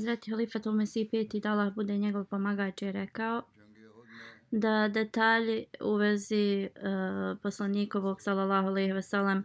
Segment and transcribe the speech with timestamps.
[0.00, 0.30] Bismillahirrahmanirrahim.
[0.30, 3.42] Hazreti Halifatul Mesih peti da Allah bude njegov pomagač je rekao
[4.50, 9.44] da detalji u vezi uh, poslanikovog sallallahu alejhi ve sellem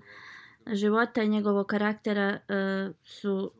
[0.73, 3.51] života i njegovog karaktera uh, su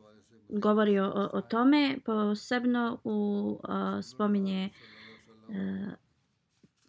[0.48, 4.70] govori o, o tome posebno u uh, spominje
[5.48, 5.92] uh,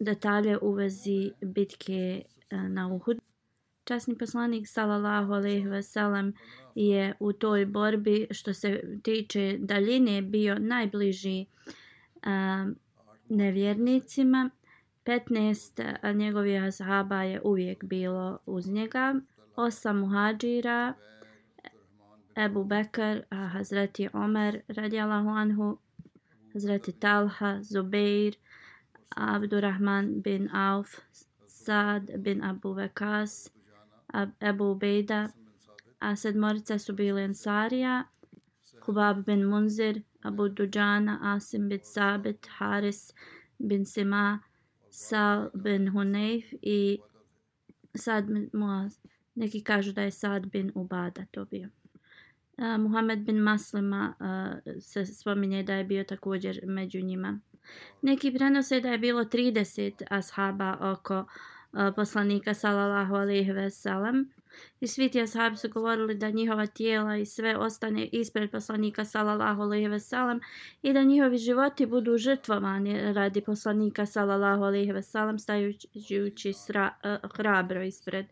[0.00, 2.22] detalje u vezi bitke
[2.52, 3.27] uh, na Uhud.
[3.88, 6.32] Časni poslanik sallallahu alejhi ve sellem
[6.74, 11.46] je u toj borbi što se tiče daljine bio najbliži
[12.22, 12.66] a,
[13.28, 14.50] nevjernicima.
[15.04, 19.14] 15 njegovih ashaba je uvijek bilo uz njega.
[19.56, 20.94] Osam muhađira,
[22.36, 23.22] Ebu Bekr,
[23.52, 25.78] Hazreti Omer radijalahu anhu,
[26.52, 28.34] Hazreti Talha, Zubeir,
[29.16, 30.88] Abdurrahman bin Auf,
[31.46, 33.57] Sad bin Abu Vekas,
[34.40, 35.32] Ebu Ubejda,
[36.00, 38.04] a sedmorica su bili Ansarija,
[38.80, 43.12] Kubab bin Munzir, Abu Dujana, Asim bin Sabit, Haris
[43.58, 44.40] bin Sima,
[44.90, 46.98] Sal bin Hunayf i
[47.94, 48.98] Sad bin Muaz.
[49.34, 51.68] Neki kažu da je Sad bin Ubada to bio.
[52.58, 57.40] Uh, Muhammed bin Maslima uh, se spominje da je bio također među njima.
[58.02, 61.26] Neki prenose da je bilo 30 ashaba oko uh,
[61.96, 64.30] poslanika sallallahu alejhi ve sellem.
[64.80, 69.62] I svi ti ashabi su govorili da njihova tijela i sve ostane ispred poslanika sallallahu
[69.62, 70.40] alejhi ve sellem
[70.82, 77.30] i da njihovi životi budu žrtvovani radi poslanika sallallahu alejhi ve sellem stajući sra, uh,
[77.36, 78.26] hrabro ispred.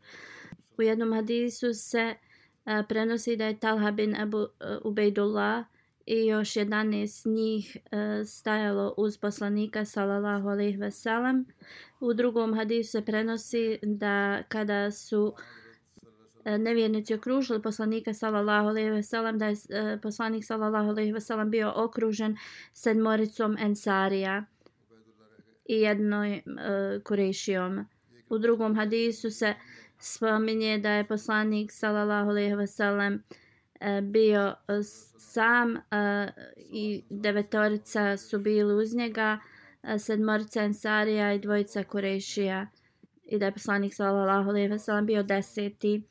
[0.78, 4.46] U jednom hadisu se uh, prenosi da je Talha bin Abu uh,
[4.84, 5.64] Ubejdullah
[6.06, 11.46] i još 11 njih e, stajalo uz poslanika sallallahu alejhi ve sellem.
[12.00, 15.34] U drugom hadisu se prenosi da kada su
[16.46, 21.20] E, nevjernici okružili poslanika sallallahu alejhi ve sellem da je e, poslanik sallallahu alejhi ve
[21.20, 22.36] sellem bio okružen
[22.72, 24.44] sedmoricom ensarija
[25.68, 26.42] i jednoj e,
[27.04, 27.86] kurešijom.
[28.28, 29.54] U drugom hadisu se
[29.98, 33.22] spominje da je poslanik sallallahu alejhi ve sellem
[33.80, 34.82] E, bio e,
[35.18, 35.80] sam e,
[36.56, 39.38] i devetorica su bili uz njega,
[39.98, 42.66] sedmorica ensarija i dvojica kurešija.
[43.24, 46.02] I da je poslanik sallallahu alejhi ve sellem bio deseti.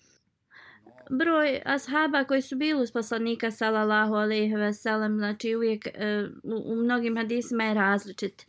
[1.10, 5.88] Broj ashaba koji su bili uz poslanika sallallahu alejhi ve sellem znači uvijek
[6.44, 8.46] u, u mnogim hadisima je različit.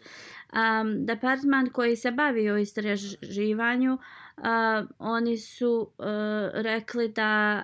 [0.53, 6.07] Um, departman koji se bavi o istraživanju uh, oni su uh,
[6.55, 7.63] rekli da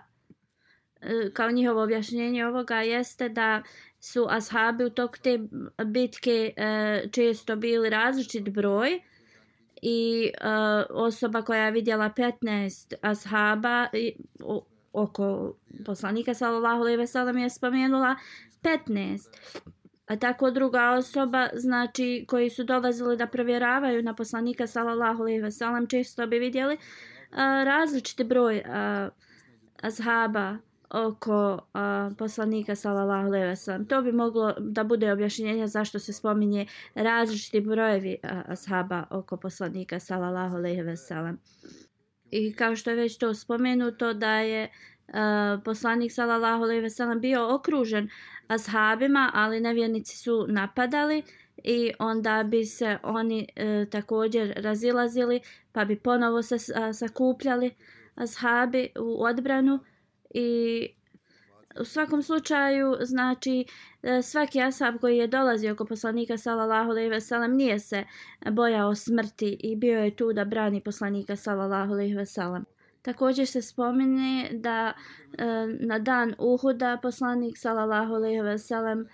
[1.33, 3.63] kao njihovo objašnjenje ovoga jeste da
[4.01, 5.39] su ashabi u toku te
[5.87, 9.01] bitke e, često bili različit broj
[9.83, 10.49] i e,
[10.91, 13.87] osoba koja je vidjela 15 ashaba
[14.93, 15.57] oko
[15.87, 18.17] poslanika sallallahu alejhi ve sellem je spomenula
[18.63, 19.19] 15
[20.07, 25.51] a tako druga osoba znači koji su dolazili da provjeravaju na poslanika sallallahu alejhi ve
[25.51, 26.77] sellem često bi vidjeli
[27.31, 29.09] a, različiti broj a,
[29.83, 30.57] ashaba
[30.93, 36.13] oko a, poslanika sallallahu alejhi ve sellem to bi moglo da bude objašnjenje zašto se
[36.13, 41.39] spominje različiti brojevi a, ashaba oko poslanika sallallahu alejhi ve sellem
[42.33, 44.69] I kao što je već to spomenuto da je
[45.09, 45.15] uh,
[45.65, 48.09] poslanik sallallahu alejhi ve sellem bio okružen
[48.49, 51.23] ashabima, ali nevjernici su napadali
[51.65, 55.41] i onda bi se oni uh, također razilazili,
[55.73, 56.61] pa bi ponovo se uh,
[56.93, 57.71] sakupljali.
[58.15, 59.79] ashabi u odbranu
[60.35, 60.89] i
[61.81, 63.65] u svakom slučaju znači
[64.03, 68.05] e, svaki asab koji je dolazio oko poslanika sallallahu alejhi ve sellem nije se
[68.51, 72.65] bojao smrti i bio je tu da brani poslanika sallallahu alejhi ve sellem.
[73.03, 74.93] Također se spomeni da
[75.39, 75.45] e,
[75.81, 79.09] na dan Uhuda poslanik sallallahu alejhi ve sellem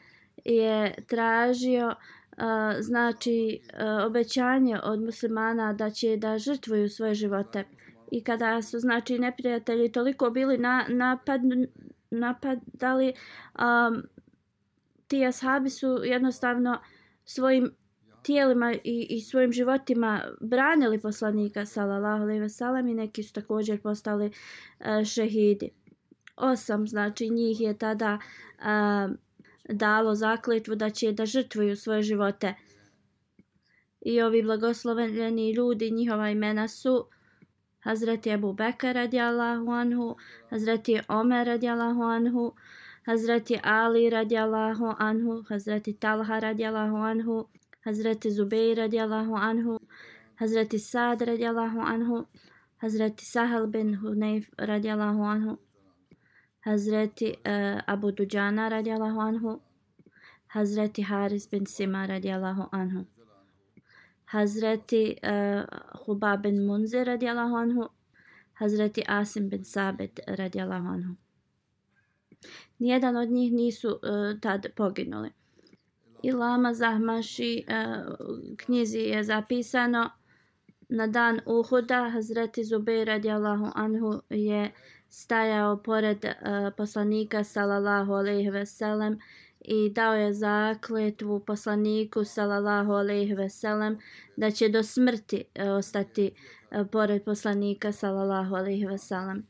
[0.44, 7.65] je tražio e, znači e, obećanje od muslimana da će da žrtvuju svoje živote
[8.12, 11.40] i kada su znači neprijatelji toliko bili na napad
[12.10, 13.12] napadali
[13.58, 14.02] um,
[15.08, 16.81] ti ashabi su jednostavno
[17.25, 17.70] svojim
[18.22, 23.82] tijelima i, i svojim životima branili poslanika sallallahu alejhi ve sellem i neki su također
[23.82, 25.70] postali uh, šehidi.
[26.37, 28.19] Osam znači njih je tada
[28.58, 29.14] uh,
[29.69, 32.55] dalo zakletvu da će da žrtvuju svoje živote.
[34.00, 37.06] I ovi blagosloveni ljudi, njihova imena su
[37.80, 40.16] حضرت ابو بكر رضي الله عنه
[40.50, 42.52] حضرت عمر رضي الله عنه
[43.06, 47.46] حضرت علي رضي الله عنه حضرت طلحه رضي الله عنه
[47.86, 49.78] حضرت زبير رضي الله عنه
[50.36, 52.26] حضرت سعد رضي الله عنه
[52.78, 55.58] حضرت سهل بن حنيف رضي الله عنه
[56.60, 57.19] حضرت
[57.94, 59.60] ابو دجانه رضي الله عنه
[60.48, 63.18] حضرت حارس بن سما رضي الله عنه
[64.28, 65.64] Hazreti uh,
[66.04, 67.88] Hubab bin Munzir radijallahu anhu,
[68.52, 71.14] Hazreti Asim bin Sabit radijallahu anhu.
[72.78, 75.30] Nijedan od njih nisu uh, tad poginuli.
[76.22, 78.16] I Lama Zahmaši uh,
[78.56, 80.10] knjizi je zapisano
[80.88, 84.72] na dan Uhuda Hazreti Zubeir radijallahu anhu je
[85.08, 89.19] stajao pored uh, poslanika sallallahu alejhi ve sellem
[89.70, 93.99] i dao je zakletvu poslaniku sallallahu alejhi ve sellem
[94.37, 96.31] da će do smrti e, ostati
[96.70, 99.47] e, pored poslanika sallallahu alejhi ve sellem.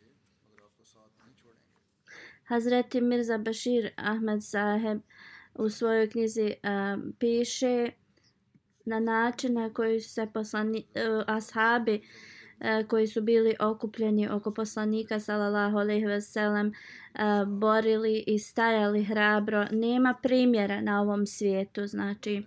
[2.45, 5.01] Hazreti Mirza Bashir Ahmed Saheb
[5.55, 7.91] u svojoj knjizi uh, piše
[8.85, 14.55] na način na koji se poslani, uh, ashabi uh, E, koji su bili okupljeni oko
[14.55, 16.73] poslanika sallallahu alejhi ve sellem
[17.47, 19.67] borili i stajali hrabro.
[19.71, 22.43] Nema primjera na ovom svijetu znači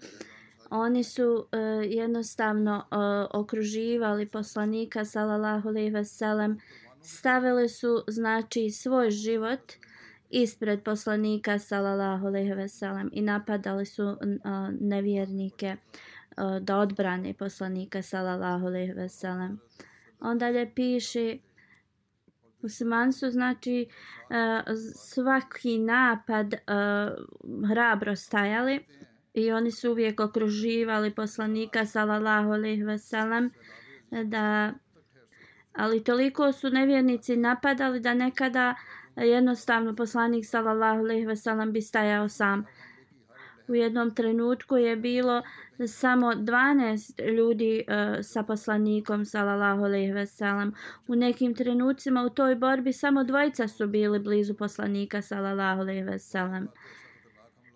[0.69, 2.95] oni su e, jednostavno e,
[3.37, 6.59] okruživali poslanika sallallahu alejhi ve sellem
[7.01, 9.73] stavili su znači svoj život
[10.29, 14.17] ispred poslanika sallallahu alejhi ve sellem i napadali su
[14.79, 15.75] nevjernike
[16.61, 19.59] da odbrane poslanika sallallahu alejhi ve sellem
[20.21, 21.37] Onda dalje piše
[22.61, 23.87] muslimani znači
[24.29, 28.85] uh, svaki napad uh, hrabro stajali
[29.33, 33.51] i oni su uvijek okruživali poslanika sallallahu alejhi ve sellem
[34.25, 34.73] da
[35.73, 38.75] ali toliko su nevjernici napadali da nekada
[39.15, 42.65] jednostavno poslanik sallallahu alejhi ve sellem bi stajao sam
[43.71, 45.41] u jednom trenutku je bilo
[45.87, 50.73] samo 12 ljudi e, sa poslanikom sallallahu alejhi ve sellem
[51.07, 56.19] u nekim trenucima u toj borbi samo dvojica su bili blizu poslanika sallallahu alejhi ve
[56.19, 56.67] sellem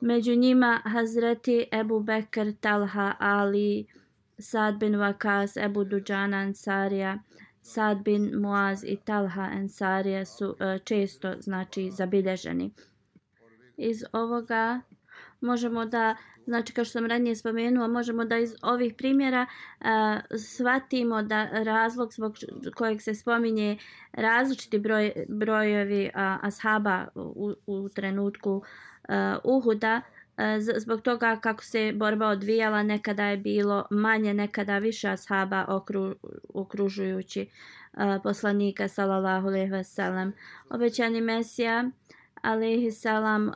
[0.02, 3.86] među njima Hazreti Ebu Bekr Talha Ali
[4.38, 7.20] Sad bin Vakas Ebu Duđana Ansarija
[7.62, 12.72] Sad bin Muaz i Talha Ansarija su e, često znači zabilježeni.
[13.78, 14.82] Iz ovoga
[15.46, 19.88] možemo da znači kao što sam ranije spomenula možemo da iz ovih primjera uh,
[20.38, 22.36] shvatimo da razlog zbog
[22.76, 23.78] kojeg se spominje
[24.14, 26.12] različiti broj, brojevi uh,
[26.42, 28.64] ashaba u, u trenutku uh,
[29.44, 30.44] Uhuda uh,
[30.78, 36.16] zbog toga kako se borba odvijala nekada je bilo manje nekada više ashaba okru,
[36.54, 37.50] okružujući
[37.94, 40.34] uh, poslanika sallallahu alejhi ve sellem.
[40.70, 42.15] Obećani mesija uh,
[42.92, 43.54] salam uh,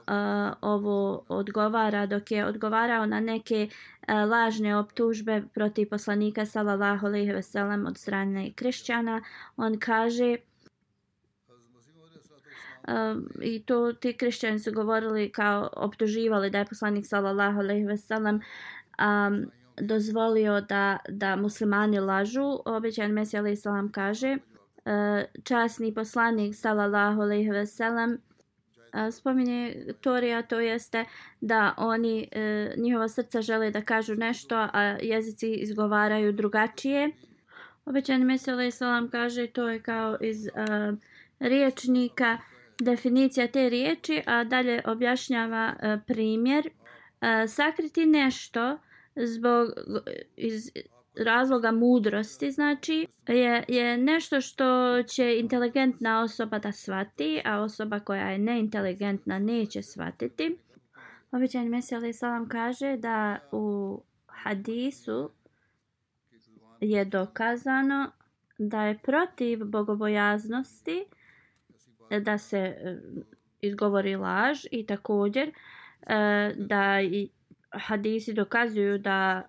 [0.62, 7.42] ovo odgovara dok je odgovarao na neke uh, lažne optužbe protiv poslanika sallallahu alaihi ve
[7.42, 9.22] sellem od strane kršćana.
[9.58, 10.38] On kaže
[12.88, 17.98] uh, i to ti kršćani su govorili kao optuživali da je poslanik sallallahu alejhi ve
[17.98, 22.60] sellem um, dozvolio da da muslimani lažu.
[22.66, 24.38] Obećan mesija alejhi salam kaže
[24.86, 28.18] uh, časni poslanik sallallahu alejhi ve sellem
[29.12, 31.06] spominje Torija, to jeste
[31.42, 37.12] da oni, e, njihova srca žele da kažu nešto, a jezici izgovaraju drugačije.
[37.86, 40.94] Obećani Mesele Salam kaže to je kao iz a,
[41.40, 42.38] riječnika,
[42.80, 46.70] definicija te riječi, a dalje objašnjava e, primjer.
[47.22, 48.80] E, sakriti nešto
[49.16, 49.68] zbog
[50.36, 50.72] iz,
[51.26, 58.30] razloga mudrosti, znači, je, je nešto što će inteligentna osoba da svati, a osoba koja
[58.30, 60.58] je neinteligentna neće svatiti.
[61.32, 63.98] Običan Mesija Salam kaže da u
[64.28, 65.32] hadisu
[66.82, 68.12] je dokazano
[68.58, 71.06] da je protiv bogobojaznosti
[72.22, 72.98] da se e,
[73.62, 75.54] izgovori laž i također e,
[76.58, 77.30] da i
[77.72, 79.48] hadisi dokazuju da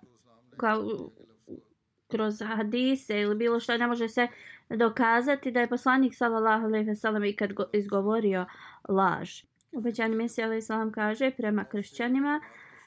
[2.11, 4.27] kroz hadise ili bilo što ne može se
[4.69, 8.45] dokazati da je poslanik sallallahu alejhi ve sellem ikad izgovorio
[8.89, 9.43] laž.
[9.71, 12.41] Obećani Mesija alejhi selam kaže prema kršćanima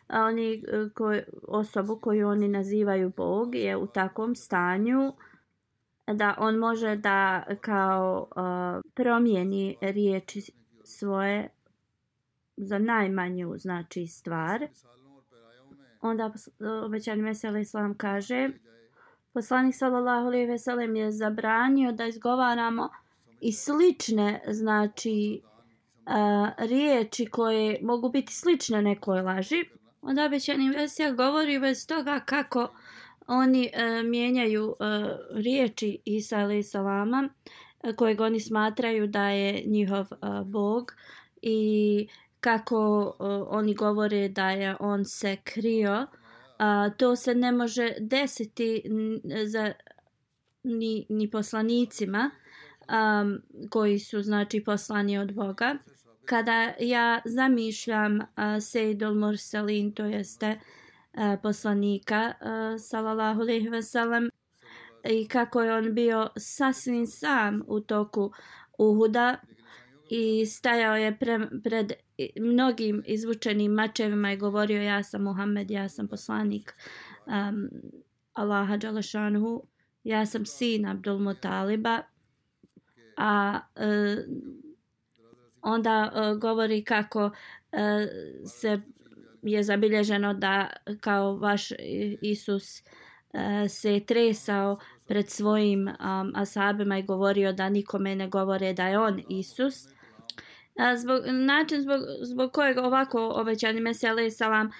[0.08, 5.12] oni e, koji osobu koju oni nazivaju Bog je u takvom stanju
[6.06, 10.52] da on može da kao uh, promijeni riječi
[10.84, 11.48] svoje
[12.56, 14.68] za najmanju znači stvar
[16.00, 18.50] onda e, obećani Mesija Islam kaže
[19.34, 22.88] poslanik sallallahu alejhi ve sellem je zabranio da izgovaramo
[23.40, 25.40] i slične znači
[26.06, 26.12] uh,
[26.58, 29.64] riječi koje mogu biti slične nekoj laži.
[30.02, 32.68] Onda obećani Vesija govori bez toga kako
[33.26, 34.76] oni uh, mijenjaju uh,
[35.30, 37.28] riječi Isa alejhi salama
[37.96, 40.94] kojeg oni smatraju da je njihov uh, bog
[41.42, 42.08] i
[42.40, 46.06] kako uh, oni govore da je on se krio
[46.58, 48.82] a, to se ne može desiti
[49.46, 49.72] za
[50.62, 52.30] ni, ni poslanicima
[52.88, 55.74] um, koji su znači poslani od Boga.
[56.24, 58.24] Kada ja zamišljam uh,
[58.60, 60.58] Sejdul Mursalin to jeste
[61.12, 64.30] uh, poslanika uh, sallallahu alejhi ve sellem
[65.04, 68.32] i kako je on bio sasvim sam u toku
[68.78, 69.36] Uhuda
[70.10, 71.92] i stajao je pre, pred
[72.40, 76.74] mnogim izvučenim mačevima i govorio ja sam Muhammed, ja sam poslanik
[77.26, 77.68] um,
[78.32, 79.62] Allaha Đalašanhu,
[80.04, 82.02] ja sam sin Abdul Mutaliba,
[83.16, 84.24] a uh,
[85.62, 87.30] onda uh, govori kako uh,
[88.46, 88.80] se
[89.42, 90.70] je zabilježeno da
[91.00, 91.68] kao vaš
[92.22, 98.88] Isus uh, se tresao pred svojim um, asabima i govorio da nikome ne govore da
[98.88, 99.93] je on Isus
[100.96, 104.70] zbog, način zbog, zbog kojeg ovako obećani Mesija alaih salam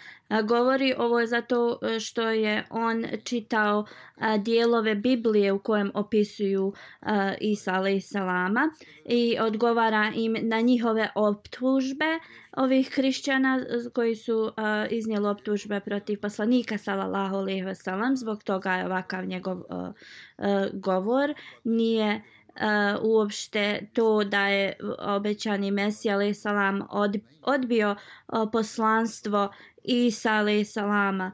[0.43, 3.85] govori ovo je zato e, što je on čitao
[4.17, 8.71] a, dijelove Biblije u kojem opisuju a, Isa alaih salama
[9.05, 12.19] i odgovara im na njihove optužbe
[12.57, 13.61] ovih hrišćana
[13.93, 19.63] koji su a, iznijeli optužbe protiv poslanika sallallahu alaihi wasallam zbog toga je ovakav njegov
[19.69, 19.93] a,
[20.39, 21.35] a, govor.
[21.65, 22.23] Nije
[22.55, 29.53] uh, uopšte to da je obećani Mesija alaih salam od, odbio uh, poslanstvo
[29.85, 31.33] Isa alaih salama.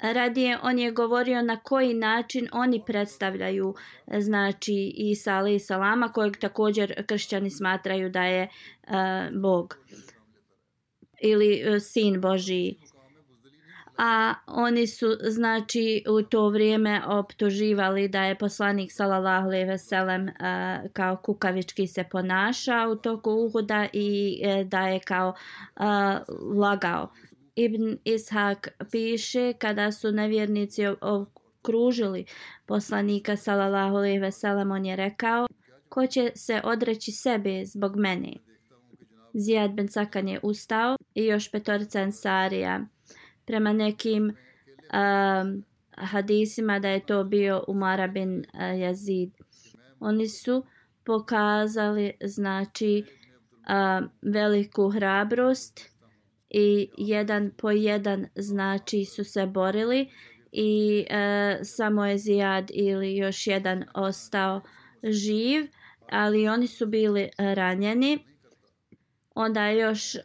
[0.00, 3.74] Radije on je govorio na koji način oni predstavljaju
[4.18, 8.48] znači Isa alaih salama kojeg također kršćani smatraju da je
[8.82, 9.76] uh, Bog
[11.22, 12.78] ili uh, sin Božiji
[13.98, 20.28] a oni su znači u to vrijeme optuživali da je poslanik sallallahu alejhi ve sellem
[20.28, 20.32] e,
[20.92, 25.34] kao kukavički se ponašao u toku uhuda i e, da je kao
[25.76, 26.18] a,
[26.56, 27.12] lagao.
[27.54, 32.24] Ibn Ishak piše kada su nevjernici okružili
[32.66, 35.46] poslanika sallallahu alejhi ve sellem on je rekao
[35.88, 38.32] ko će se odreći sebe zbog mene?
[39.34, 42.86] Zijad bin Sakan je ustao i još petorica ensarija
[43.46, 45.64] prema nekim um,
[45.96, 49.30] hadisima da je to bio Umar bin uh, eh, Yazid.
[50.00, 50.64] Oni su
[51.04, 55.80] pokazali znači uh, veliku hrabrost
[56.50, 60.08] i jedan po jedan znači su se borili
[60.52, 64.60] i uh, samo je Zijad ili još jedan ostao
[65.02, 65.66] živ,
[66.10, 68.18] ali oni su bili ranjeni.
[69.34, 70.22] Onda je još uh,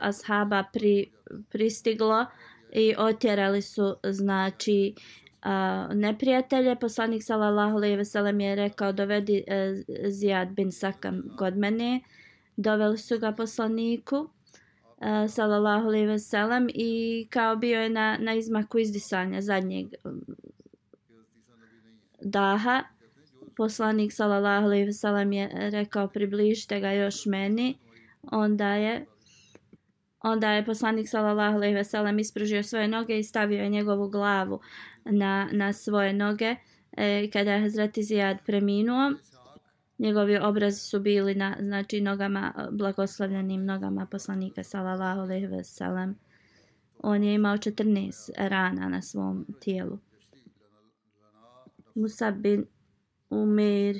[0.00, 1.12] ashaba pri,
[1.50, 4.94] pristiglo uh, i otjerali su znači
[5.42, 6.76] a, neprijatelje.
[6.76, 9.74] Poslanik sallallahu alejhi ve sellem je rekao dovedi e,
[10.08, 12.00] Zijad bin Sakam kod mene.
[12.56, 14.28] Doveli su ga poslaniku
[15.00, 19.86] e, sallallahu alejhi ve sellem i kao bio je na na izmaku izdisanja zadnjeg
[22.22, 22.82] daha.
[23.56, 27.78] Poslanik sallallahu alejhi ve sellem je rekao približite ga još meni.
[28.32, 29.06] Onda je
[30.22, 34.60] Onda je poslanik sallallahu alejhi ve sellem ispružio svoje noge i stavio je njegovu glavu
[35.04, 36.56] na na svoje noge.
[36.92, 39.12] E, kada je Hazrat Zijad preminuo,
[39.98, 46.18] njegovi obrazi su bili na znači nogama blagoslovljenim nogama poslanika sallallahu alejhi ve sellem.
[47.02, 49.98] On je imao 14 rana na svom tijelu.
[51.94, 52.66] Musab bin
[53.30, 53.96] Umeir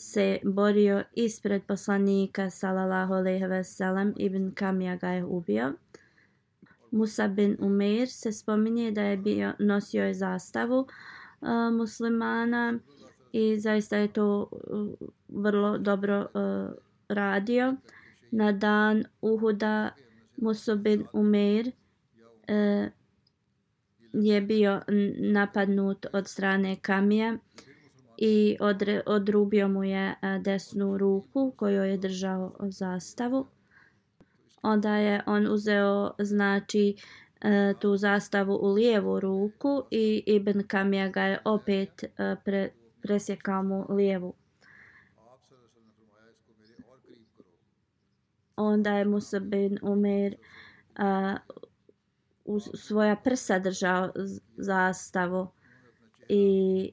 [0.00, 5.72] se borio ispred poslanika sallallahu alejhi ve sellem ibn Kamija ga je ubio.
[6.90, 10.78] Musa bin Umeir se spominje da je bio nosio je zastavu
[11.40, 12.78] uh, muslimana
[13.32, 16.72] i zaista je to uh, vrlo dobro uh,
[17.08, 17.76] radio.
[18.30, 19.90] Na dan Uhuda
[20.36, 22.88] Musa bin Umeir uh,
[24.12, 24.80] je bio
[25.18, 27.38] napadnut od strane Kamija
[28.22, 33.46] i odre, odrubio mu je e, desnu ruku koju je držao zastavu.
[34.62, 36.96] Onda je on uzeo znači
[37.40, 42.70] e, tu zastavu u lijevu ruku i Ibn Kamija ga je opet e, pre,
[43.02, 44.34] presjekao mu lijevu.
[48.56, 50.36] Onda je Musa bin Umer
[50.96, 51.36] a,
[52.44, 54.12] u svoja prsa držao
[54.56, 55.48] zastavu
[56.28, 56.92] i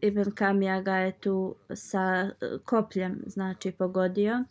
[0.00, 4.44] Ibn Kamija ga je tu sa eh, kopljem znači pogodio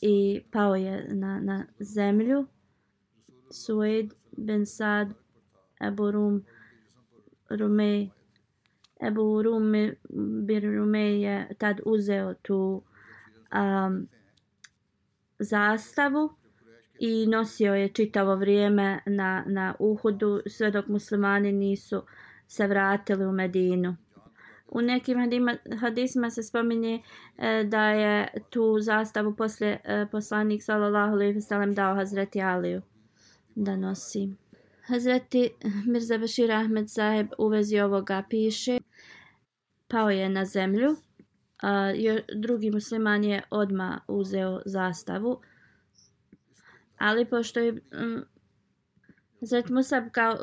[0.00, 2.46] i pao je na, na zemlju.
[3.50, 5.08] Sued bin Sad
[5.80, 6.44] Ebu Rum
[7.50, 8.10] Rumej
[9.00, 9.72] Ebu Rum
[10.46, 12.82] bin Rumej je tad uzeo tu
[13.54, 14.08] um,
[15.38, 16.30] zastavu
[16.98, 22.02] i nosio je čitavo vrijeme na, na Uhudu sve dok muslimani nisu
[22.46, 23.96] se vratili u Medinu.
[24.68, 25.18] U nekim
[25.80, 27.02] hadisima se spominje
[27.38, 32.82] e, da je tu zastavu poslije e, poslanik sallallahu alejhi ve sellem dao Hazreti Aliju
[33.54, 34.28] da nosi.
[34.86, 35.50] Hazreti
[35.86, 38.78] Mirza Bashir Ahmed Saheb u vezi ovoga piše
[39.88, 40.96] pao je na zemlju.
[41.62, 41.92] A,
[42.36, 45.40] drugi musliman je odma uzeo zastavu.
[46.98, 47.82] Ali pošto je
[49.40, 50.36] Zret Musab kao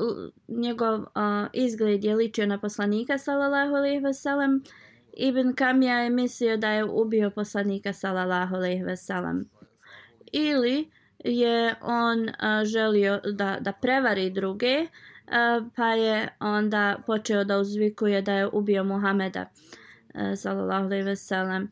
[0.48, 1.08] njegov uh,
[1.54, 4.64] izgled je ličio na poslanika sallallahu alejhi ve sellem.
[5.14, 9.50] Ibn Kamija je mislio da je ubio poslanika sallallahu alejhi ve sellem.
[10.32, 10.90] Ili
[11.24, 18.22] je on uh, želio da da prevari druge, uh, pa je onda počeo da uzvikuje
[18.22, 21.72] da je ubio Muhameda uh, sallallahu alejhi ve sellem.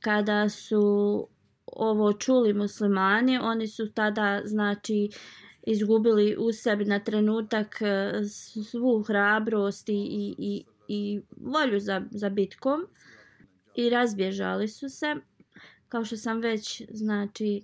[0.00, 1.28] Kada su
[1.66, 8.12] ovo čuli muslimani, oni su tada znači uh, izgubili u sebi na trenutak e,
[8.70, 12.86] svu hrabrost i, i, i, i volju za, za bitkom
[13.74, 15.16] i razbježali su se.
[15.88, 17.62] Kao što sam već znači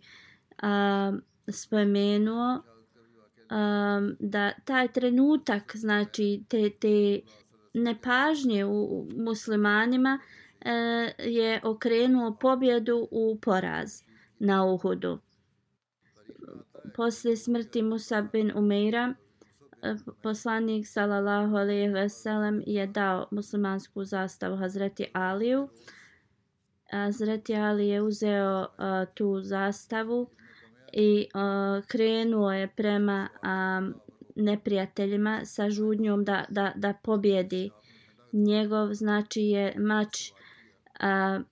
[0.63, 1.13] a,
[1.49, 2.63] spomenuo
[3.49, 7.21] a, da taj trenutak znači te, te
[7.75, 14.03] nepažnje u, muslimanima a, e, je okrenuo pobjedu u poraz
[14.39, 15.19] na Uhudu
[16.97, 19.15] Posle smrti Musa bin Umeira,
[19.83, 25.69] eh, poslanik sallallahu alejhi ve sellem je dao muslimansku zastavu Hazreti Aliju.
[26.93, 30.31] Eh, Hazreti Ali je uzeo uh, tu zastavu
[30.93, 33.95] i uh, krenuo je prema um,
[34.37, 37.71] neprijateljima sa žudnjom da, da, da pobjedi.
[38.33, 41.45] Njegov znači je mač uh,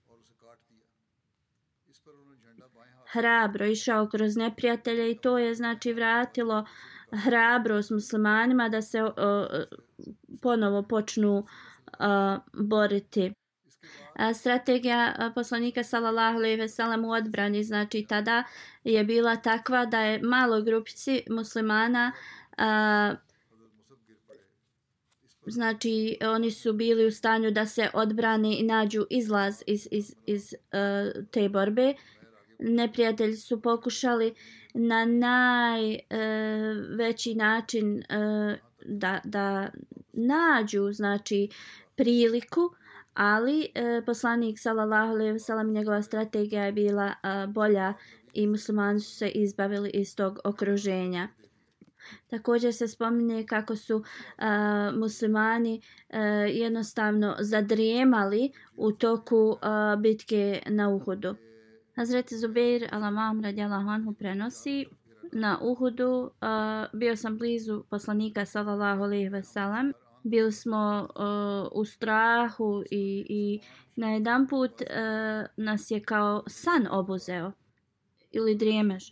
[3.11, 6.65] hrabro išao kroz neprijatelje i to je znači vratilo
[7.11, 9.11] hrabrost muslimanima da se uh,
[10.41, 11.45] ponovo počnu uh,
[12.53, 13.33] boriti.
[14.13, 18.43] A strategija poslanika sallallahu alejhi ve sellem u odbrani znači tada
[18.83, 22.11] je bila takva da je malo grupici muslimana
[22.57, 23.15] a,
[25.45, 30.53] znači oni su bili u stanju da se odbrane i nađu izlaz iz iz iz
[30.53, 31.93] uh, te borbe
[32.59, 34.33] neprijatelji su pokušali
[34.73, 36.01] na najveći
[37.31, 38.03] e, način e,
[38.85, 39.69] da, da
[40.13, 41.49] nađu znači
[41.95, 42.71] priliku
[43.13, 47.13] ali e, poslanik sallallahu alejhi ve sellem njegova strategija je bila e,
[47.47, 47.93] bolja
[48.33, 51.27] i muslimani su se izbavili iz tog okruženja
[52.27, 54.03] Također se spominje kako su uh,
[54.99, 56.15] muslimani uh,
[56.47, 61.35] jednostavno zadrijemali u toku uh, bitke na Uhudu.
[61.99, 64.85] Hazreti Zubeir Alamam radijallahu anhu prenosi
[65.31, 66.29] na Uhudu uh,
[66.93, 73.59] bio sam blizu poslanika sallallahu alejhi ve sellem bili smo uh, u strahu i, i
[73.95, 74.87] na jedan put uh,
[75.57, 77.51] nas je kao san obuzeo
[78.31, 79.03] ili drijemež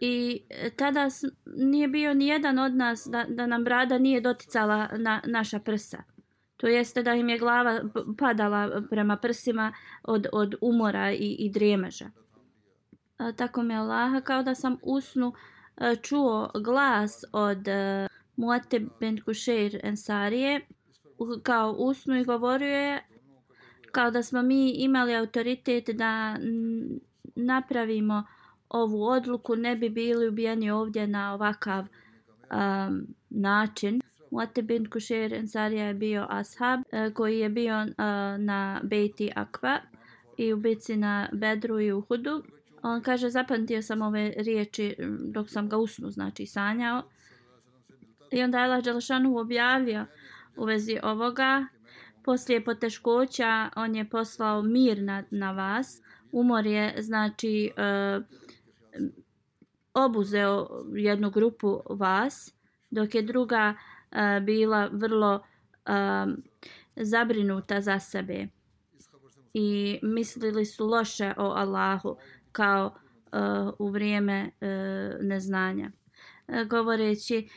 [0.00, 0.42] i
[0.76, 1.08] tada
[1.56, 6.02] nije bio ni jedan od nas da, da nam brada nije doticala na naša prsa.
[6.60, 7.80] To jeste da im je glava
[8.18, 12.10] padala prema prsima od, od umora i, i dremeža.
[13.18, 15.32] A, tako mi Allaha, kao da sam usnu
[15.76, 20.60] a, e, čuo glas od e, Muate ben Kušeir Ensarije
[21.42, 23.02] kao usnu i govorio je
[23.92, 26.36] kao da smo mi imali autoritet da
[27.34, 28.24] napravimo
[28.68, 33.99] ovu odluku, ne bi bili ubijeni ovdje na ovakav um, način.
[34.30, 37.86] Muate bin Kušer Ensarija je bio ashab e, koji je bio e,
[38.38, 39.80] na Bejti Akva
[40.36, 42.42] i u bici na Bedru i Uhudu.
[42.82, 44.96] On kaže, zapamtio sam ove riječi
[45.32, 47.02] dok sam ga usnu, znači sanjao.
[48.30, 50.06] I onda je Allah Đelšanu objavio
[50.56, 51.66] u vezi ovoga.
[52.24, 56.02] Poslije poteškoća on je poslao mir na, na vas.
[56.32, 58.20] Umor je, znači, e,
[59.94, 62.54] obuzeo jednu grupu vas,
[62.90, 63.74] dok je druga
[64.10, 65.40] a, bila vrlo
[66.96, 68.46] zabrinuta za sebe.
[69.54, 72.16] I mislili su loše o Allahu
[72.52, 72.94] kao
[73.78, 74.50] u vrijeme
[75.20, 75.90] neznanja.
[76.66, 77.48] Govoreći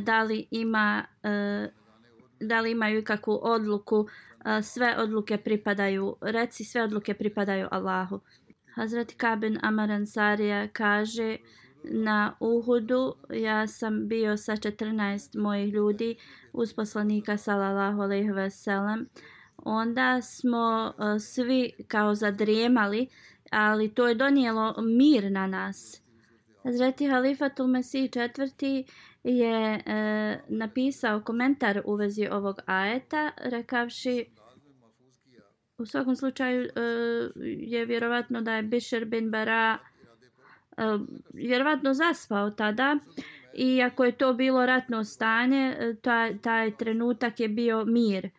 [0.00, 1.04] da li ima
[2.40, 4.06] da li imaju kakvu odluku
[4.62, 8.20] sve odluke pripadaju reci sve odluke pripadaju Allahu
[8.74, 11.36] Hazreti Kabin Amar Ansarija kaže
[11.84, 16.16] na Uhudu ja sam bio sa 14 mojih ljudi
[16.52, 19.08] uz poslanika sallallahu alejhi ve sellem
[19.56, 23.08] onda smo uh, svi kao zadrijemali
[23.50, 26.02] ali to je donijelo mir na nas.
[26.64, 28.84] Hazreti Halifatul Mesih četvrti
[29.24, 34.26] je e, napisao komentar u vezi ovog ajeta rekavši
[35.78, 36.70] u svakom slučaju e,
[37.44, 39.78] je vjerovatno da je Bishr bin Bara
[40.82, 40.98] Eh,
[41.32, 42.98] vjerovatno zaspao tada
[43.54, 48.30] i ako je to bilo ratno stanje eh, taj, taj trenutak je bio mir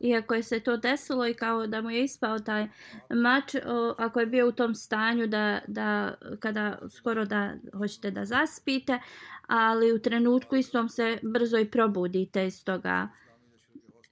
[0.00, 2.68] iako je se to desilo i kao da mu je ispao taj
[3.10, 8.24] mač, o, ako je bio u tom stanju da, da kada skoro da hoćete da
[8.24, 8.98] zaspite,
[9.46, 13.08] ali u trenutku istom se brzo i probudite iz toga.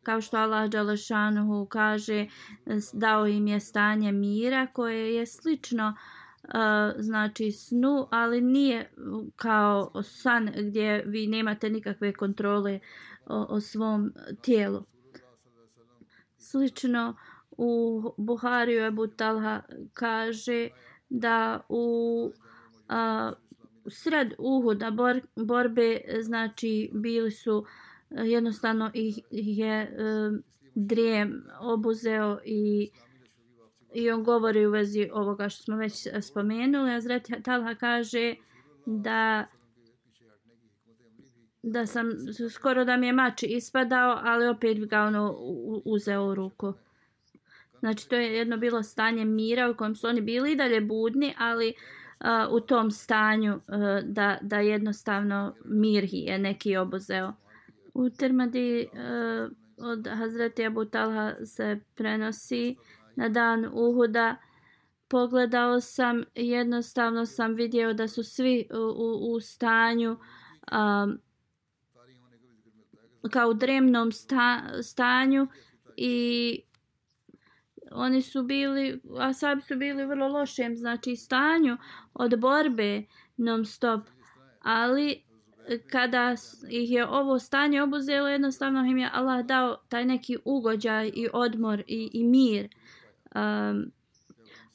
[0.02, 2.26] Kao što Allah Đalešanuhu kaže,
[2.92, 6.21] dao im je stanje mira koje je slično uh,
[6.98, 8.90] znači snu, ali nije
[9.36, 12.80] kao san gdje vi nemate nikakve kontrole
[13.26, 14.82] o, o svom tijelu.
[16.38, 17.16] Slično
[17.50, 20.68] u Buhariju Ebu Talha kaže
[21.08, 22.30] da u
[22.88, 23.32] a,
[23.88, 27.64] sred Uhuda bor, borbe znači bili su
[28.10, 29.88] jednostavno ih je e,
[30.74, 32.90] drijem obuzeo i
[33.94, 36.94] i on govori u vezi ovoga što smo već e, spomenuli.
[36.94, 38.34] Azret Talha kaže
[38.86, 39.46] da
[41.62, 42.10] da sam
[42.50, 45.36] skoro da mi je mač ispadao, ali opet ga ono
[45.84, 46.72] uzeo u ruku.
[47.80, 51.34] Znači to je jedno bilo stanje mira u kojem su oni bili i dalje budni,
[51.38, 51.74] ali
[52.20, 53.60] uh, u tom stanju uh,
[54.04, 57.32] da, da jednostavno mir je neki obuzeo.
[57.94, 62.76] U Termadi uh, od Hazreti Abu Talha se prenosi
[63.16, 64.36] na dan Uhuda.
[65.08, 70.16] Pogledao sam, jednostavno sam vidio da su svi u, u, stanju
[70.72, 71.18] um,
[73.30, 75.48] kao u dremnom sta, stanju
[75.96, 76.58] i
[77.90, 81.76] oni su bili, a sad su bili u vrlo lošem znači stanju
[82.14, 83.02] od borbe
[83.36, 84.00] non stop,
[84.60, 85.22] ali
[85.90, 86.34] kada
[86.70, 91.82] ih je ovo stanje obuzelo, jednostavno im je Allah dao taj neki ugođaj i odmor
[91.86, 92.68] i, i mir.
[93.34, 93.92] Um,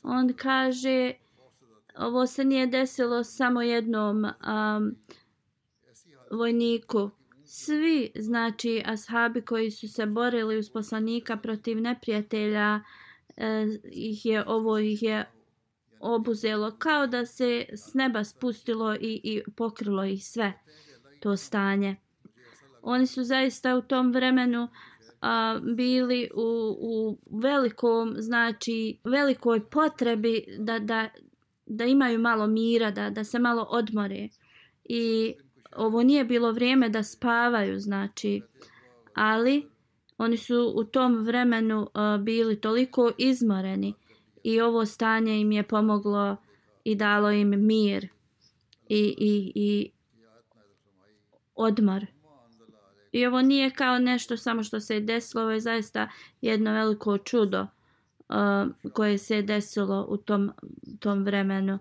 [0.03, 1.13] on kaže,
[1.97, 4.95] ovo se nije desilo samo jednom um,
[6.31, 7.09] vojniku,
[7.45, 12.81] svi znači ashabi koji su se borili uz poslanika protiv neprijatelja
[13.37, 15.25] eh, ih je ovo ih je
[15.99, 20.53] obuzelo kao da se s neba spustilo i, i pokrilo ih sve
[21.19, 21.95] to stanje.
[22.81, 24.67] Oni su zaista u tom vremenu
[25.21, 31.10] a, bili u, u velikom znači velikoj potrebi da, da,
[31.65, 34.30] da imaju malo mira da, da se malo odmore
[34.84, 35.34] i
[35.75, 38.41] ovo nije bilo vrijeme da spavaju, znači,
[39.13, 39.67] ali
[40.17, 43.93] oni su u tom vremenu a, bili toliko izmoreni
[44.43, 46.38] i ovo stanje im je pomoglo
[46.84, 48.08] i dalo im mir
[48.89, 49.91] i, i, i
[51.56, 52.06] odmor.
[53.17, 56.10] I ovo nije kao nešto samo što se je desilo, ovo je zaista
[56.41, 60.51] jedno veliko čudo uh, koje se je desilo u tom,
[60.99, 61.80] tom vremenu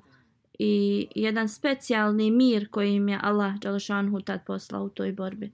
[0.58, 5.52] i jedan specijalni mir koji im je Allah Đalašanhu tad poslao u toj borbi.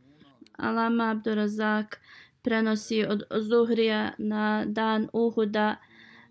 [0.57, 2.01] Alama Abdurazak
[2.43, 5.77] prenosi od Zuhrija na dan Uhuda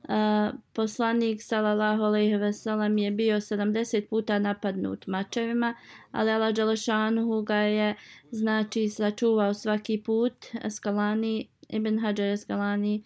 [0.02, 5.76] Uh, poslanik sallallahu alejhi ve sellem je bio 70 puta napadnut mačevima,
[6.12, 7.96] ali Allah dželešanuhu ga je
[8.32, 10.34] znači sačuvao svaki put.
[10.64, 13.04] Eskalani Ibn Hajar Eskalani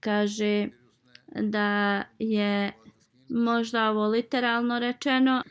[0.00, 0.68] kaže
[1.34, 2.72] da je
[3.28, 5.42] možda ovo literalno rečeno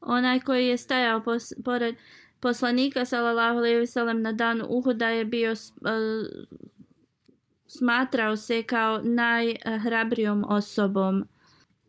[0.00, 1.94] onaj koji je stajao pos, pored
[2.40, 5.58] poslanika sallallahu alejhi ve sellem na dan Uhuda je bio uh,
[7.78, 11.24] smatrao se kao najhrabrijom osobom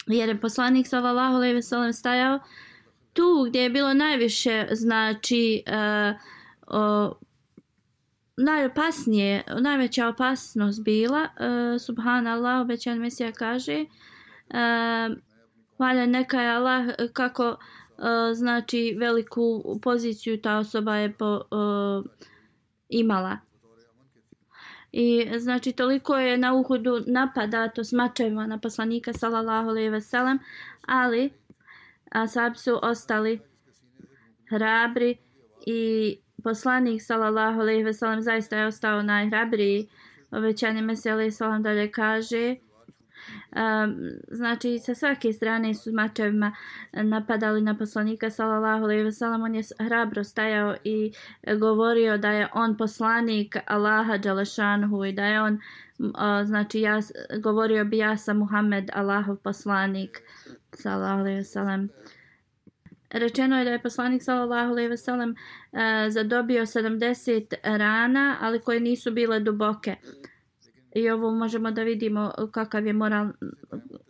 [0.07, 2.39] jer je poslanik sallallahu alejhi ve sellem stajao
[3.13, 6.19] tu gdje je bilo najviše znači uh,
[6.67, 7.13] o,
[8.37, 13.85] najopasnije, najveća opasnost bila, uh, subhanallah, obećan Mesija kaže,
[14.49, 15.17] uh,
[15.79, 17.55] valja neka je Allah kako uh,
[18.33, 22.05] znači veliku poziciju ta osoba je po, uh,
[22.89, 23.46] imala.
[24.99, 30.39] I znači toliko je na uhudu napadato s mačevima na poslanika sallallahu alejhi ve sellem,
[30.85, 31.33] ali
[32.11, 33.39] asab su ostali
[34.49, 35.17] hrabri
[35.65, 39.87] i poslanik sallallahu alejhi ve sellem zaista je ostao najhrabriji.
[40.31, 42.55] Obećani Mesija alejhi selam dalje kaže
[44.27, 46.55] znači sa svake strane su mačevima
[46.93, 51.13] napadali na poslanika sallallahu alejhi ve sellem on je hrabro stajao i
[51.59, 55.59] govorio da je on poslanik Allaha dželešanhu i da je on
[56.45, 56.99] znači ja
[57.39, 60.21] govorio bi ja sam Muhammed Allahov poslanik
[60.73, 61.89] sallallahu alejhi ve sellem
[63.09, 65.35] Rečeno je da je poslanik sallallahu alejhi ve sellem
[66.09, 69.95] zadobio 70 rana, ali koje nisu bile duboke.
[70.97, 73.27] I ovo možemo da vidimo e, kakav je moral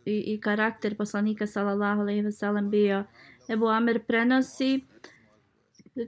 [0.06, 3.04] i, i karakter poslanika sallallahu alejhi ve sellem bio.
[3.50, 4.86] Ebu Amer prenosi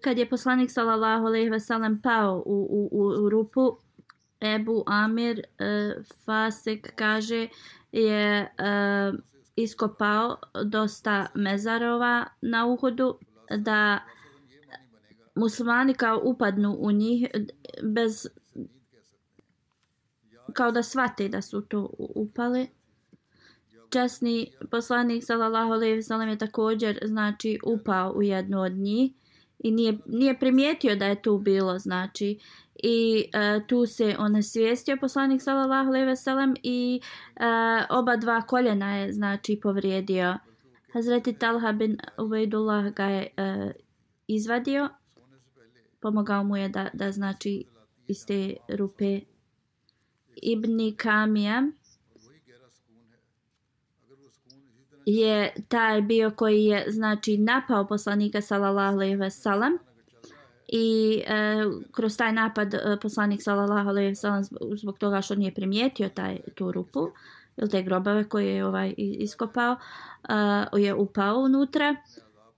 [0.02, 3.78] kad je poslanik sallallahu alejhi ve sellem pao u, u, u, u rupu
[4.42, 7.48] Ebu Amir e, Fasek kaže
[7.92, 8.48] je e,
[9.56, 13.18] iskopao dosta mezarova na uhodu
[13.58, 14.00] da
[15.36, 17.28] muslimani kao upadnu u njih
[17.84, 18.28] bez
[20.54, 22.68] kao da svate da su to upale.
[23.90, 29.12] Časni poslanik sallallahu alejhi ve sellem je također znači upao u jednu od njih
[29.60, 32.40] i nije nije primijetio da je tu bilo znači
[32.84, 37.02] i e, tu se on svijestio poslanik sallallahu alejhi ve sellem i
[37.36, 37.44] e,
[37.90, 40.38] oba dva koljena je znači povrijedio
[40.94, 43.72] Hazreti Talha bin Ubaidullah ga je e,
[44.28, 44.90] izvadio
[46.00, 47.64] pomogao mu je da, da znači
[48.08, 49.20] iz te rupe
[50.42, 51.64] Ibni Kamija
[55.06, 59.78] je taj bio koji je znači napao poslanika sallallahu alejhi ve sellem
[60.68, 64.44] i e, kroz taj napad e, poslanik sallallahu alejhi ve sellem
[64.78, 67.10] zbog toga što nije primijetio taj tu rupu
[67.58, 71.96] ili te grobove koje je ovaj iskopao uh, je upao unutra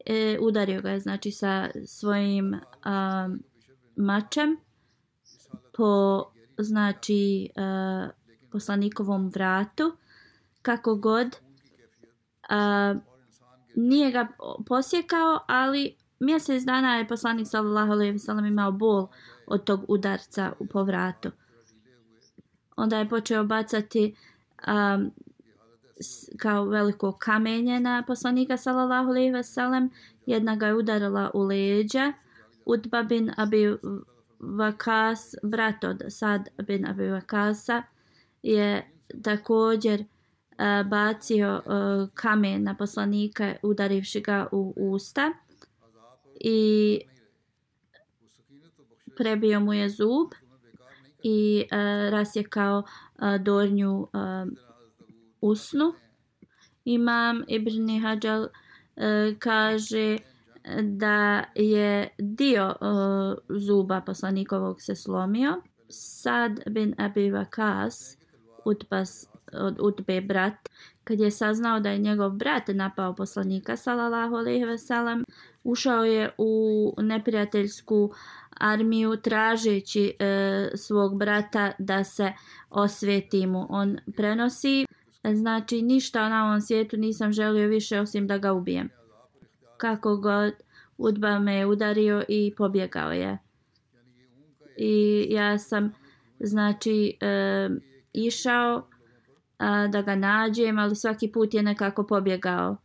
[0.06, 3.38] e, udario ga je znači sa svojim uh,
[3.96, 4.58] mačem
[5.74, 6.24] po
[6.64, 8.10] znači uh,
[8.52, 9.98] poslanikovom vratu
[10.62, 13.02] kako god uh,
[13.76, 14.28] nije ga
[14.66, 19.08] posjekao ali mjesec dana je poslanik sallallahu alejhi ve sellem imao bol
[19.48, 21.32] od tog udarca u povratu.
[22.76, 24.16] Onda je počeo bacati
[24.68, 25.12] um,
[26.38, 29.90] kao veliko kamenje na poslanika sallallahu alejhi ve sellem.
[30.26, 32.14] Jedna ga je udarila u leđa.
[32.66, 33.76] Utba bin Abi
[34.42, 37.84] Vakas, brat od Sad bin Abi Vakasa,
[38.44, 38.92] je
[39.24, 45.34] također uh, bacio uh, kamen na poslanika udarivši ga u usta
[46.40, 47.00] i
[49.18, 50.32] prebio mu je zub
[51.24, 51.78] i uh,
[52.12, 54.08] rasjekao uh, dornju uh,
[55.42, 55.94] usnu.
[56.86, 58.50] Imam Ibn Hađal uh,
[59.40, 60.18] kaže
[60.82, 65.62] da je dio uh, zuba poslanikovog se slomio.
[65.90, 68.18] Sad bin Abi Vakas,
[68.66, 70.54] utpas od Utbe brat,
[71.04, 75.24] kad je saznao da je njegov brat napao poslanika salallahu alaihi veselam,
[75.64, 78.12] ušao je u neprijateljsku
[78.60, 82.34] armiju tražeći e, svog brata da se
[82.70, 83.66] osveti mu.
[83.70, 84.86] On prenosi,
[85.34, 89.01] znači ništa na ovom svijetu nisam želio više osim da ga ubijem.
[89.82, 90.54] Kako god
[91.02, 93.38] Udba me je udario i pobjegao je.
[94.78, 95.94] I ja sam
[96.40, 97.70] znači e,
[98.14, 98.88] išao
[99.58, 102.78] a, da ga nađem, ali svaki put je nekako pobjegao.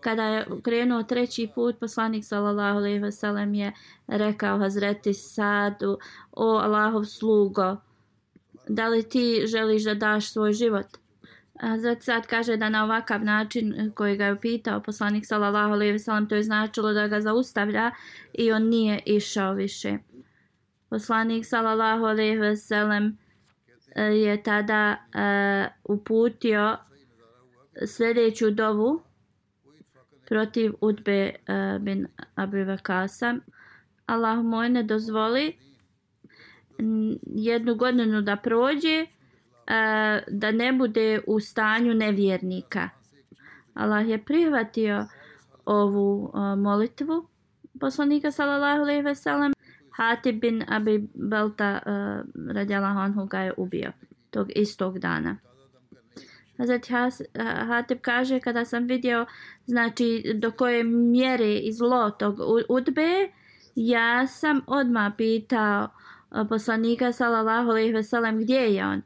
[0.00, 3.72] Kada je krenuo treći put, poslanik sallallahu alejhi ve sellem je
[4.06, 5.98] rekao Hazreti Sadu:
[6.32, 7.76] "O Allahov slugo,
[8.68, 11.01] da li ti želiš da daš svoj život?"
[11.62, 15.92] Hazret sad kaže da na ovakav način eh, koji ga je upitao poslanik sallallahu alejhi
[15.92, 17.90] ve sellem to je značilo da ga zaustavlja
[18.34, 19.98] i on nije išao više.
[20.90, 23.18] Poslanik sallallahu alejhi ve sellem
[23.94, 26.76] eh, je tada uh, uputio
[27.86, 29.02] sljedeću dovu
[30.28, 33.34] protiv Udbe uh, bin Abi Vakasa.
[34.06, 35.56] Allah moj ne dozvoli
[37.26, 39.06] jednu godinu da prođe
[40.28, 42.88] da ne bude u stanju nevjernika.
[43.74, 45.06] Allah je prihvatio
[45.64, 47.26] ovu molitvu
[47.80, 49.52] poslanika sallallahu alejhi ve sellem
[49.90, 53.92] Hatib bin Abi Belta uh, radijallahu anhu ga je ubio
[54.30, 55.36] tog istog dana.
[56.58, 56.88] Hazret
[57.68, 59.26] Hatib kaže kada sam vidio
[59.66, 63.28] znači do koje mjere i zlo tog udbe
[63.74, 65.88] ja sam odma pitao
[66.48, 69.02] poslanika sallallahu alejhi ve sellem gdje je on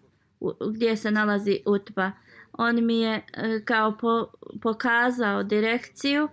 [0.71, 2.13] gdje se nalazi utba.
[2.53, 4.27] On mi je e, kao po,
[4.63, 6.29] pokazao direkciju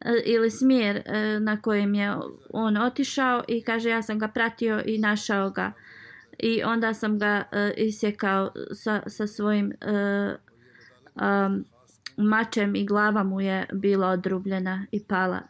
[0.00, 2.16] e, ili smjer e, na kojem je
[2.50, 5.72] on otišao i kaže ja sam ga pratio i našao ga.
[6.38, 7.44] I onda sam ga
[7.76, 9.72] isjekao sa, sa svojim
[11.14, 11.64] um,
[12.16, 15.40] mačem i glava mu je bila odrubljena i pala.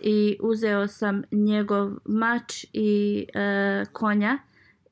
[0.00, 4.38] I uzeo sam njegov mač i uh, konja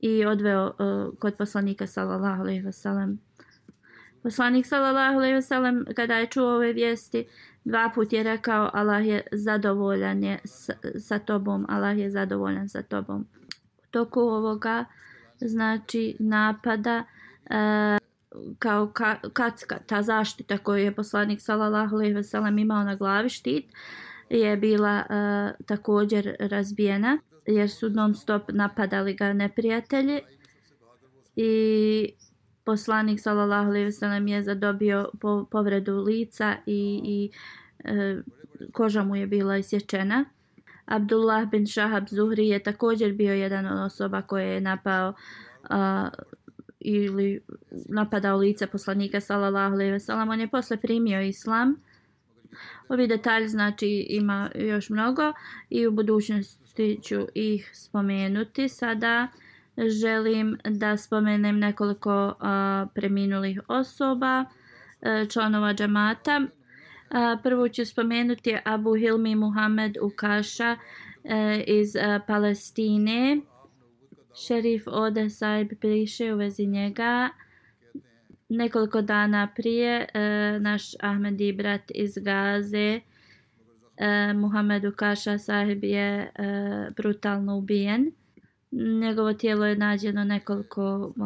[0.07, 3.19] i odveo uh, kod poslanika sallallahu alejhi ve sellem.
[4.23, 7.27] Poslanik sallallahu alejhi ve sellem kada je čuo ove vijesti
[7.65, 12.83] dva put je rekao Allah je zadovoljan je sa, sa tobom, Allah je zadovoljan sa
[12.83, 13.27] tobom.
[13.79, 14.85] U toku ovoga
[15.41, 17.05] znači napada
[17.51, 17.99] uh,
[18.59, 23.29] kao ka, kacka, ta zaštita koju je poslanik sallallahu alejhi ve sellem imao na glavi
[23.29, 23.65] štit
[24.31, 30.21] je bila uh, također razbijena jer su non stop napadali ga neprijatelji
[31.37, 32.13] i
[32.65, 37.31] poslanik sallallahu alejhi ve sellem je zadobio po, povredu lica i, i
[37.85, 38.23] e,
[38.73, 40.25] koža mu je bila isječena.
[40.87, 45.15] Abdullah bin Shahab Zuhri je također bio jedan od osoba koje je napao
[45.71, 46.09] a,
[46.81, 47.41] ili
[47.89, 51.77] napadao lice poslanika sallallahu alejhi ve sellem on je posle primio islam
[52.89, 55.33] ovi detalji znači ima još mnogo
[55.71, 58.69] i u budućnosti ću ih spomenuti.
[58.69, 59.29] Sada
[60.01, 66.41] želim da spomenem nekoliko uh, preminulih osoba uh, članova džamata.
[66.41, 71.31] Uh, prvo ću spomenuti Abu Hilmi Muhammed Ukaša uh,
[71.67, 73.41] iz uh, Palestine.
[74.47, 77.31] Šerif Ode Saib piše u vezi njega.
[78.49, 80.21] Nekoliko dana prije e,
[80.61, 83.01] naš Ahmedi brat iz Gaze,
[83.97, 86.31] e, Muhammedu Kaša sahib je e,
[86.97, 88.13] brutalno ubijen.
[89.01, 91.21] Njegovo tijelo je nađeno nekoliko e,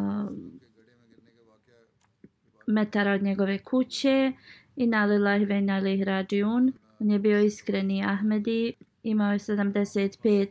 [2.66, 4.32] metara od njegove kuće
[4.76, 6.72] i nalilah ve nalih rađiun.
[7.00, 10.48] On je bio iskreni Ahmedi, imao je 75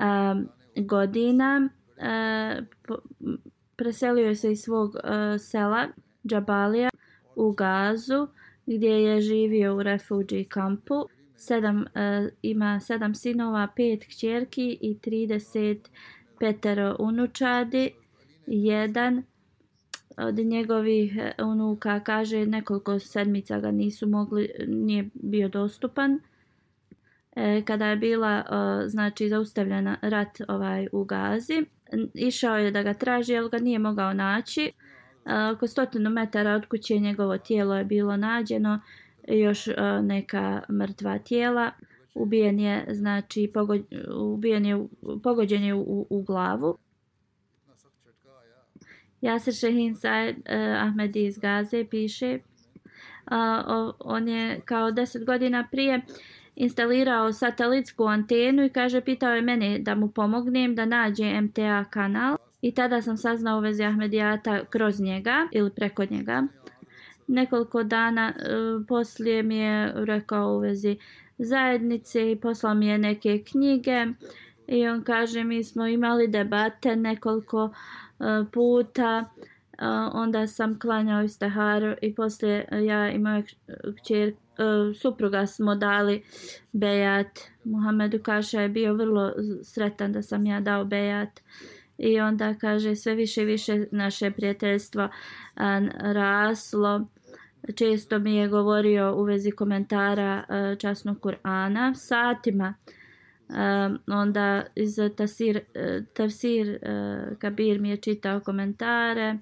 [0.00, 2.98] um, e, godina uh,
[3.76, 5.00] preselio se iz svog uh,
[5.40, 5.88] sela
[6.26, 6.90] Džabalija
[7.36, 8.28] u Gazu
[8.66, 11.06] gdje je živio u refugee kampu.
[11.36, 11.84] Sedam, uh,
[12.42, 15.78] ima sedam sinova, pet kćerki i 30
[16.38, 17.90] petero unučadi.
[18.46, 19.22] Jedan
[20.16, 26.20] od njegovih e, unuka kaže nekoliko sedmica ga nisu mogli, nije bio dostupan
[27.36, 31.64] e, kada je bila o, znači zaustavljena rat ovaj u Gazi
[32.14, 34.62] išao je da ga traži ali ga nije mogao naći.
[34.62, 34.72] E,
[35.54, 38.80] oko stotinu metara od kuće njegovo tijelo je bilo nađeno
[39.28, 41.70] još e, neka mrtva tijela.
[42.14, 43.74] Ubijen je znači pogo,
[44.14, 44.86] ubijen je
[45.22, 46.78] pogođen je u, u glavu.
[49.20, 52.38] Jasir Šehin Said eh, Ahmedi iz Gaze piše
[53.26, 56.14] uh, on je kao 10 godina prije uh,
[56.56, 62.36] instalirao satelitsku antenu i kaže pitao je mene da mu pomognem da nađe MTA kanal.
[62.62, 66.42] I tada sam saznao u vezi Ahmedijata kroz njega ili preko njega.
[67.26, 68.42] Nekoliko dana e,
[68.88, 70.96] poslije mi je rekao u vezi
[71.38, 74.06] zajednice i poslao mi je neke knjige.
[74.66, 77.70] I on kaže mi smo imali debate nekoliko
[78.20, 79.24] e, puta.
[79.72, 83.42] E, onda sam klanjao istaharu i poslije e, ja i moja
[84.02, 86.22] kćerka uh, supruga smo dali
[86.72, 87.40] bejat.
[87.64, 89.32] Muhammedu kaže je bio vrlo
[89.62, 91.40] sretan da sam ja dao bejat.
[91.98, 95.10] I onda kaže sve više i više naše prijateljstvo uh,
[96.00, 97.06] raslo.
[97.74, 102.74] Često mi je govorio u vezi komentara uh, časnog Kur'ana satima.
[103.48, 109.38] Um, onda iz tafsir, uh, tafsir uh, Kabir mi je čitao komentare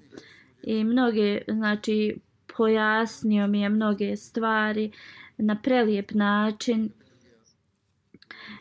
[0.63, 2.17] i mnoge znači
[2.57, 4.91] pojasnio mi je mnoge stvari
[5.37, 6.89] na prelijep način.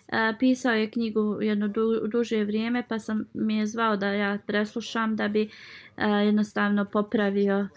[0.08, 4.38] E, pisao je knjigu jedno du, duže vrijeme pa sam mi je zvao da ja
[4.46, 7.68] preslušam da bi e, jednostavno popravio e,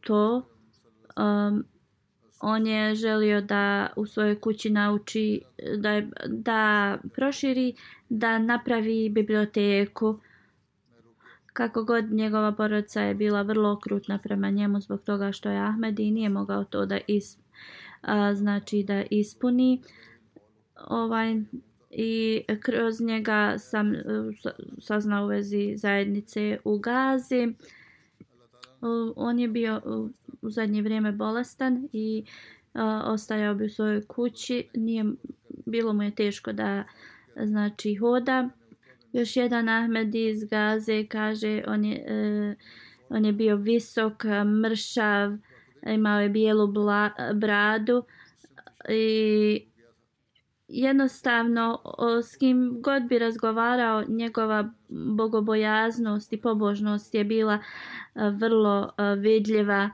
[0.00, 0.48] to.
[1.16, 1.64] Um,
[2.40, 5.40] on je želio da u svojoj kući nauči
[5.76, 7.74] da, da proširi
[8.08, 10.20] da napravi biblioteku
[11.58, 15.98] kako god njegova porodica je bila vrlo okrutna prema njemu zbog toga što je Ahmed
[15.98, 17.38] i nije mogao to da is,
[18.00, 19.82] a, znači da ispuni
[20.86, 21.40] ovaj
[21.90, 23.92] i kroz njega sam
[24.80, 27.54] saznao u vezi zajednice u Gazi.
[29.16, 29.80] On je bio
[30.42, 32.24] u zadnje vrijeme bolestan i
[33.04, 34.68] ostajao bi u svojoj kući.
[34.74, 35.04] Nije
[35.66, 36.84] bilo mu je teško da
[37.36, 38.48] znači hoda
[39.12, 44.24] još jedan Ahmed iz Gaze kaže on je, uh, on je bio visok,
[44.62, 45.32] mršav,
[45.86, 48.04] imao je bijelu bla, bradu
[48.88, 49.68] i
[50.68, 57.58] jednostavno o, s kim god bi razgovarao njegova bogobojaznost i pobožnost je bila
[58.14, 59.90] a, vrlo a, vidljiva.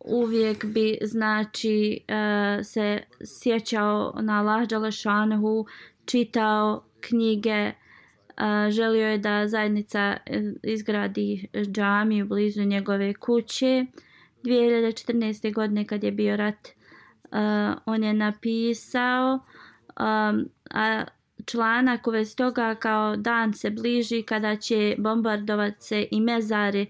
[0.00, 5.66] Uvijek bi znači a, se sjećao na Allah Đalešanhu
[6.04, 7.72] čitao knjige
[8.36, 13.86] a, želio je da zajednica e, izgradi e, džamiju blizu njegove kuće.
[14.44, 15.54] 2014.
[15.54, 16.68] godine kad je bio rat,
[17.30, 19.38] a, on je napisao
[19.96, 20.32] a,
[20.70, 21.04] a
[21.46, 26.86] članak uvez toga kao dan se bliži kada će bombardovat se i mezari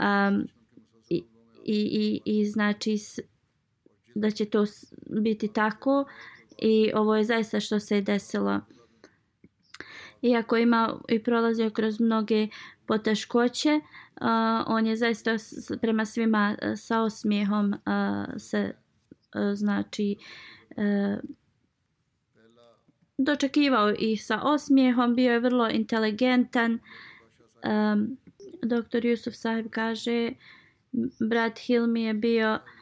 [0.00, 0.48] um,
[1.08, 1.24] i,
[1.64, 2.96] i, i, i znači
[4.14, 4.64] da će to
[5.22, 6.04] biti tako
[6.58, 8.60] i ovo je zaista što se je desilo
[10.22, 12.48] iako ima i prolazio kroz mnoge
[12.86, 13.80] poteškoće,
[14.20, 14.26] uh,
[14.66, 15.36] on je zaista
[15.80, 18.74] prema svima sa osmijehom uh, se
[19.34, 20.16] uh, znači
[20.76, 21.18] uh,
[23.18, 26.78] dočekivao i sa osmijehom, bio je vrlo inteligentan.
[27.92, 28.16] Um,
[28.62, 30.32] doktor Jusuf Sahib kaže,
[31.20, 32.81] brat Hilmi je bio uh,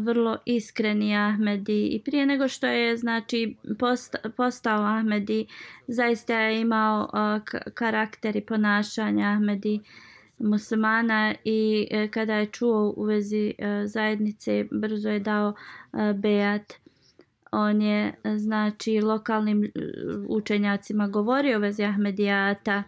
[0.00, 1.86] vrlo iskreni Ahmedi.
[1.86, 5.46] I prije nego što je znači posta, postao Ahmedi
[5.88, 7.42] zaista je imao uh,
[7.74, 9.80] karakter i ponašanje Ahmedi
[10.38, 15.54] muslimana i uh, kada je čuo u vezi uh, zajednice brzo je dao
[15.92, 16.72] e, bejat.
[17.52, 19.72] On je znači lokalnim
[20.28, 22.82] učenjacima govorio u vezi Ahmedijata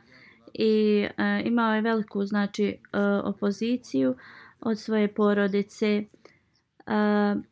[0.54, 1.06] i
[1.44, 2.76] imao je veliku znači
[3.24, 4.14] opoziciju
[4.60, 6.04] od svoje porodice
[6.86, 7.42] uh,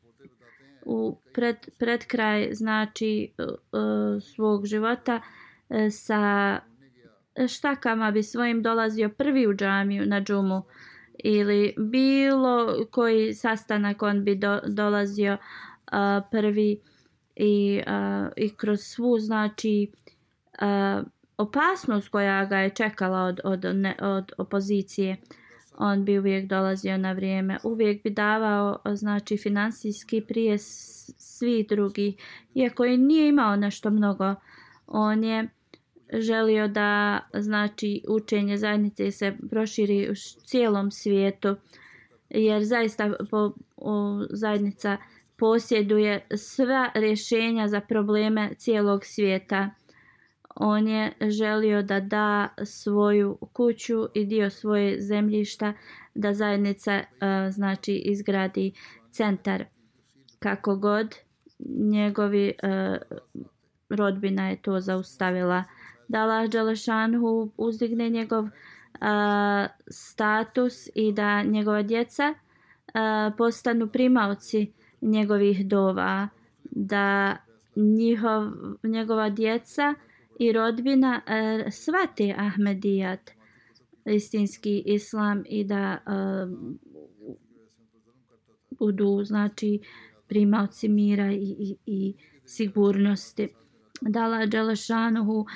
[0.84, 5.20] u pred, pred kraj znači uh, svog života
[5.68, 6.58] uh, sa
[7.48, 10.62] štakama bi svojim dolazio prvi u džamiju na džumu
[11.24, 15.98] ili bilo koji sastanak on bi do, dolazio uh,
[16.30, 16.80] prvi
[17.36, 19.92] i, uh, i kroz svu znači
[20.62, 21.06] uh,
[21.36, 25.12] opasnost koja ga je čekala od, od, ne, od opozicije.
[25.12, 25.41] uh,
[25.78, 32.16] on bi uvijek dolazio na vrijeme, uvijek bi davao znači finansijski prije svi drugi,
[32.54, 34.34] iako je nije imao nešto mnogo,
[34.86, 35.48] on je
[36.12, 40.14] želio da znači učenje zajednice se proširi u
[40.46, 41.56] cijelom svijetu,
[42.30, 44.96] jer zaista po, o, zajednica
[45.36, 49.70] posjeduje sva rješenja za probleme cijelog svijeta
[50.54, 55.72] on je želio da da svoju kuću i dio svoje zemljišta
[56.14, 58.72] da zajednica uh, znači izgradi
[59.10, 59.64] centar.
[60.38, 61.14] Kako god
[61.90, 62.96] njegovi uh,
[63.88, 65.64] rodbina je to zaustavila.
[66.08, 68.48] Da Allah Đalešanhu uzdigne njegov e,
[69.90, 72.34] status i da njegova djeca
[73.38, 76.28] postanu primavci njegovih dova
[76.64, 77.36] da
[77.76, 78.42] njihov,
[78.82, 83.30] njegova djeca uh, i rodbina eh, uh, svate Ahmedijat,
[84.04, 86.46] istinski islam i da eh,
[88.78, 89.80] budu znači
[90.28, 92.14] primavci mira i, i, i
[92.44, 93.48] sigurnosti.
[94.00, 95.46] Dala Đelešanuhu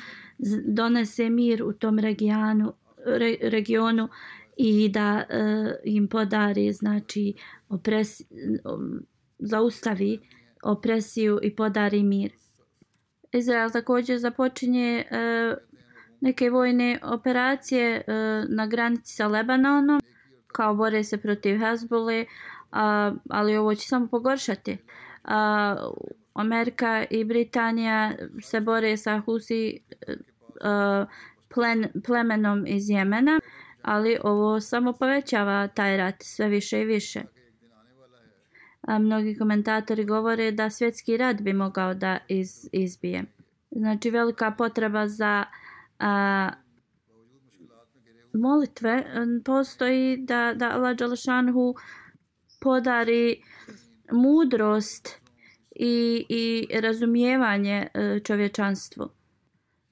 [0.67, 2.73] donese mir u tom regionu,
[3.07, 4.09] re, regionu
[4.57, 5.45] i da e,
[5.85, 7.35] im podari znači
[7.69, 8.23] opres,
[9.39, 10.21] zaustavi
[10.63, 12.33] opresiju i podari mir.
[13.33, 15.55] Izrael također započinje e,
[16.21, 18.03] neke vojne operacije e,
[18.49, 20.01] na granici sa Lebanonom,
[20.47, 22.25] kao bore se protiv Hezbole,
[22.73, 24.79] a, ali ovo će samo pogoršati.
[25.25, 25.77] A,
[26.35, 28.13] Amerika i Britanija
[28.43, 29.79] se bore sa Husi
[30.61, 31.07] a,
[31.49, 33.41] plen, plemenom iz Jemena,
[33.83, 37.23] ali ovo samo povećava taj rat sve više i više.
[38.87, 43.25] A mnogi komentatori govore da svjetski rad bi mogao da iz, izbije.
[43.71, 45.45] Znači velika potreba za
[45.99, 46.51] a,
[48.33, 49.05] molitve
[49.45, 51.75] postoji da, da Allah Đalašanhu
[52.61, 53.43] podari
[54.13, 55.09] mudrost
[55.71, 59.09] i, i razumijevanje e, čovječanstvu.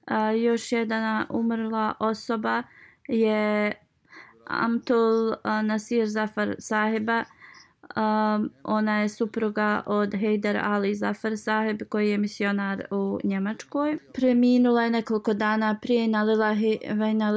[0.05, 2.63] A, još jedna umrla osoba
[3.07, 3.73] je
[4.45, 5.33] Amtul
[5.63, 7.23] Nasir Zafar sahiba.
[7.95, 13.97] Um, ona je supruga od Heider Ali Zafar Saheb koji je misionar u Njemačkoj.
[14.13, 17.33] Preminula je nekoliko dana prije na Lilahi Vajna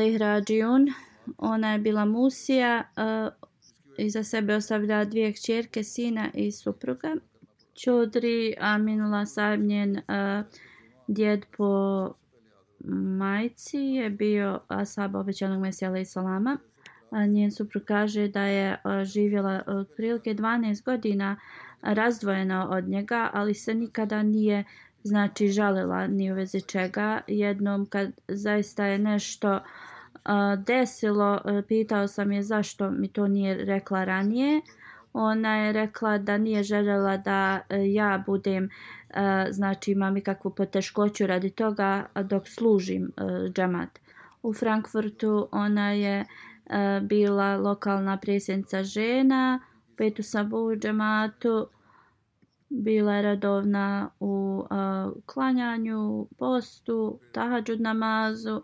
[1.39, 3.33] Ona je bila musija uh,
[3.99, 7.17] i za sebe ostavlja dvije kćerke, sina i supruga.
[7.75, 10.47] Čudri Aminula Saheb, njen uh,
[11.07, 12.13] djed po
[13.19, 16.59] majci je bio Asaba obećanog Mesija salama.
[17.13, 21.37] Njen suprug kaže da je e, živjela e, otprilike 12 godina
[21.83, 24.65] razdvojena od njega, ali se nikada nije
[25.03, 27.21] znači žalila ni u vezi čega.
[27.27, 29.61] Jednom kad zaista je nešto e,
[30.67, 34.61] desilo, pitao sam je zašto mi to nije rekla ranije.
[35.13, 38.69] Ona je rekla da nije željela da ja budem
[39.51, 43.13] znači imam ikakvu poteškoću radi toga dok služim
[43.55, 43.99] džemat.
[44.43, 46.25] U Frankfurtu ona je
[46.71, 49.61] Eh, bila lokalna presjednica žena,
[49.97, 51.69] petu sabu džematu,
[52.69, 58.63] bila je redovna u eh, klanjanju, postu, tahadžud namazu,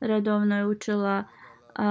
[0.00, 1.82] redovno je učila eh,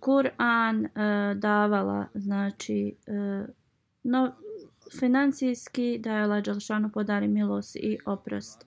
[0.00, 0.88] Kur'an,
[1.34, 2.96] davala znači
[4.02, 4.32] no,
[4.98, 8.66] financijski da je Allah Đalšanu podari milost i oprost.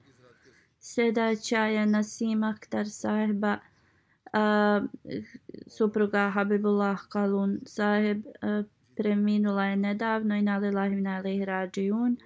[0.79, 3.57] Sljedeća je Nasim Akhtar Saheba
[4.33, 4.87] uh,
[5.67, 8.63] supruga Habibullah Kalun Saheb uh, e,
[8.95, 12.17] preminula je nedavno i nalila im na rađijun.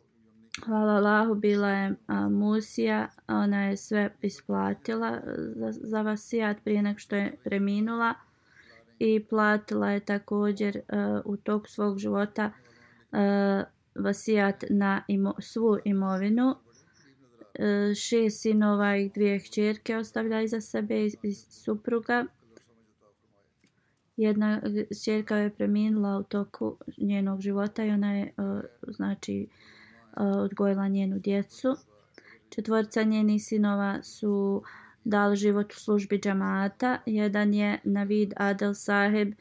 [0.66, 5.22] Hvala Allahu, bila je a, Musija, ona je sve isplatila e,
[5.56, 8.14] za, za vasijat prije nek što je preminula
[9.00, 12.52] i platila je također a, u toku svog života
[13.12, 13.64] a,
[13.96, 16.56] vasijat na imo, svu imovinu.
[17.54, 22.26] E, šest sinova i dvije hćerke ostavlja iza sebe i supruga.
[24.18, 29.48] Jedna hćerka je preminula u toku njenog života i ona je uh, znači
[30.18, 31.76] uh, odgojila njenu djecu.
[32.50, 34.64] Četvorca njenih sinova su
[35.04, 36.98] dali život u službi džamata.
[37.06, 39.34] Jedan je Navid Adel Saheb,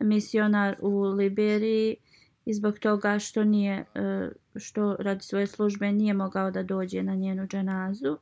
[0.00, 1.96] misionar u Liberiji
[2.44, 7.14] i zbog toga što nije e, što radi svoje službe nije mogao da dođe na
[7.14, 8.16] njenu dženazu.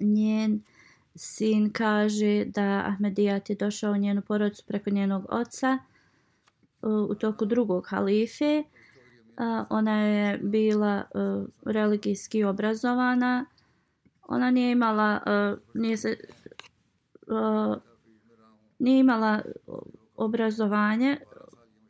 [0.00, 0.62] Njen
[1.14, 5.78] sin kaže da Ahmedijat je došao u njenu porodicu preko njenog oca
[6.82, 8.62] u toku drugog halife.
[9.70, 11.18] Ona je bila e,
[11.64, 13.46] religijski obrazovana.
[14.28, 16.16] Ona nije imala e, nije se e,
[18.78, 19.40] nije imala
[20.16, 21.18] obrazovanje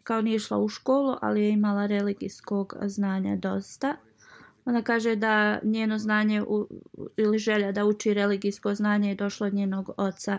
[0.06, 3.96] kao nije išla u školu, ali je imala religijskog znanja dosta.
[4.64, 6.68] Ona kaže da njeno znanje u,
[7.16, 10.38] ili želja da uči religijsko znanje je došlo od njenog oca.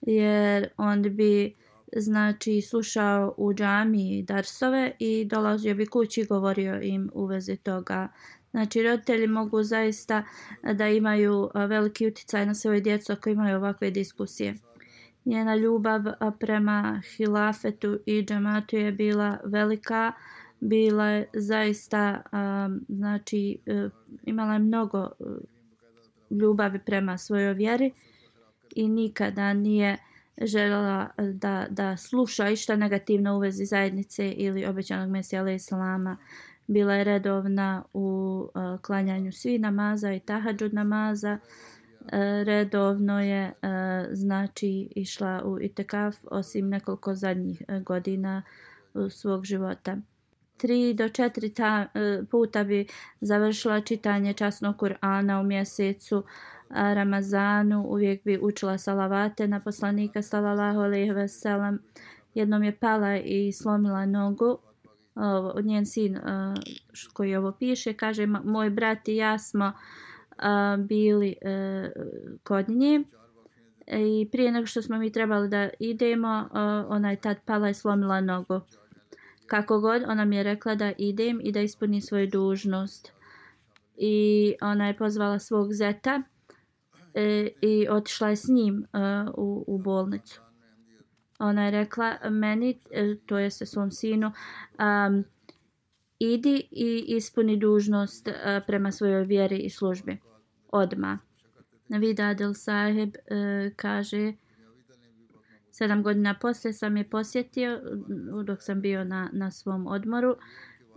[0.00, 1.54] Jer on bi
[1.96, 8.08] znači slušao u džami darsove i dolazio bi kući i govorio im u vezi toga.
[8.50, 10.24] Znači roditelji mogu zaista
[10.74, 14.54] da imaju veliki uticaj na svoje djecu ako imaju ovakve diskusije.
[15.24, 16.02] Njena ljubav
[16.38, 20.12] prema hilafetu i džamatu je bila velika.
[20.60, 22.22] Bila je zaista,
[22.88, 23.88] znači, e,
[24.24, 25.24] imala je mnogo e,
[26.30, 27.92] ljubavi prema svojoj vjeri
[28.74, 29.96] i nikada nije
[30.42, 36.16] željela e, da, da sluša išta negativno u vezi zajednice ili obećanog Mesija alaih salama.
[36.66, 41.38] Bila je redovna u uh, klanjanju svi namaza i tahadžud namaza.
[41.42, 41.71] Uh,
[42.08, 43.52] E, redovno je e,
[44.12, 48.42] znači išla u itekaf osim nekoliko zadnjih e, godina
[49.10, 49.96] svog života.
[50.56, 51.86] Tri do četiri ta,
[52.30, 52.86] puta bi
[53.20, 56.24] završila čitanje časnog Kur'ana u mjesecu
[56.70, 57.84] Ramazanu.
[57.88, 61.78] Uvijek bi učila salavate na poslanika sallallahu alejhi ve sellem.
[62.34, 64.58] Jednom je pala i slomila nogu.
[65.54, 66.18] Od njen sin
[67.12, 69.72] koji ovo piše kaže moj brat i ja smo uh,
[70.42, 71.88] a, bili a,
[72.42, 73.02] kod nje.
[73.86, 77.68] E, I prije nego što smo mi trebali da idemo a, ona je tad pala
[77.68, 78.60] i slomila nogu.
[79.46, 83.12] Kako god ona mi je rekla da idem i da ispunim svoju dužnost.
[83.96, 86.22] I ona je pozvala svog zeta
[87.14, 90.40] e, i otišla je s njim a, u, u bolnicu.
[91.38, 94.32] Ona je rekla meni, e, to se svom sinu,
[94.78, 95.24] um,
[96.18, 98.34] idi i ispuni dužnost uh,
[98.66, 100.18] prema svojoj vjeri i službi.
[100.72, 101.18] Odma.
[101.88, 104.32] Vida Adel Saheb e, kaže,
[105.70, 107.80] sedam godina poslije sam je posjetio
[108.44, 110.36] dok sam bio na, na svom odmoru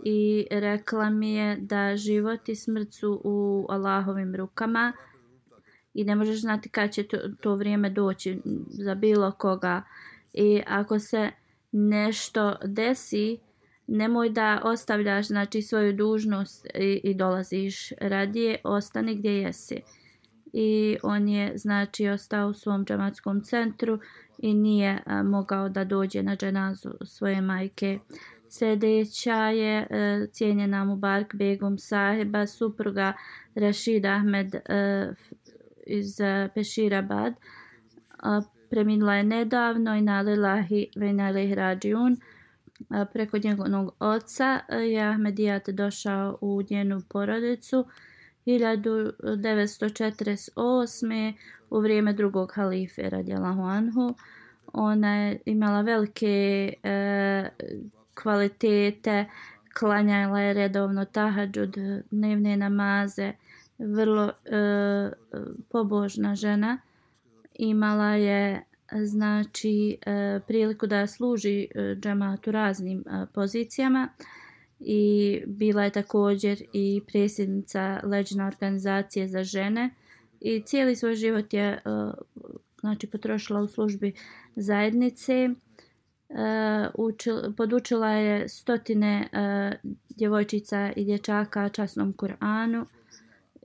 [0.04, 4.92] i rekla mi je da život i smrt su u Allahovim rukama
[5.94, 9.82] i ne možeš znati kad će to, to vrijeme doći za bilo koga
[10.32, 11.30] i ako se
[11.72, 13.38] nešto desi
[13.86, 19.82] nemoj da ostavljaš znači svoju dužnost i, i dolaziš radije ostani gdje jesi.
[20.52, 23.98] I on je znači ostao u svom džamatskom centru
[24.38, 27.98] i nije a, mogao da dođe na dženazu svoje majke.
[28.48, 33.12] Sljedeća je a, cijenjena Mubarak Begum Saheba supruga
[33.54, 35.12] Rashid Ahmed e, e, a,
[35.86, 36.16] iz
[36.54, 37.34] Peširabad.
[38.70, 41.54] Preminula je nedavno i na lillahi ve na ilaihi.
[42.80, 47.86] E, preko njegovog oca e, je Ahmedijat došao u njenu porodicu
[48.46, 51.32] 1948.
[51.70, 54.14] u vrijeme drugog halife radijalahu anhu.
[54.72, 57.48] Ona je imala velike e,
[58.14, 59.24] kvalitete,
[59.78, 61.76] klanjala je redovno tahadžud,
[62.10, 63.32] dnevne namaze,
[63.78, 64.32] vrlo e,
[65.68, 66.78] pobožna žena
[67.58, 68.64] imala je
[69.04, 74.08] znači e, priliku da služi e, džamatu raznim e, pozicijama.
[74.80, 79.90] I bila je također i predsjednica leđne organizacije za žene.
[80.40, 81.82] I cijeli svoj život je
[82.80, 84.12] znači potrošila u službi
[84.56, 85.48] zajednice.
[86.94, 89.28] Učila, podučila je stotine
[90.08, 92.84] djevojčica i dječaka časnom Kur'anu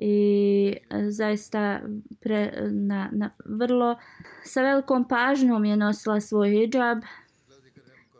[0.03, 1.81] i e, zaista
[2.19, 3.95] pre, na, na vrlo
[4.43, 6.97] sa velikom pažnjom je nosila svoj hijab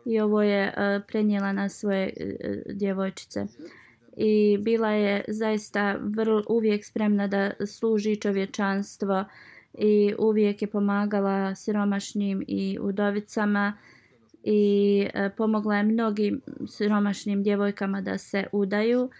[0.06, 3.46] i ovo je uh, prenijela na svoje uh, djevojčice.
[4.16, 9.24] I bila je zaista vrlo uvijek spremna da služi čovječanstvo
[9.78, 13.78] i uvijek je pomagala siromašnim i udovicama
[14.44, 19.10] i uh, pomogla je mnogim siromašnim djevojkama da se udaju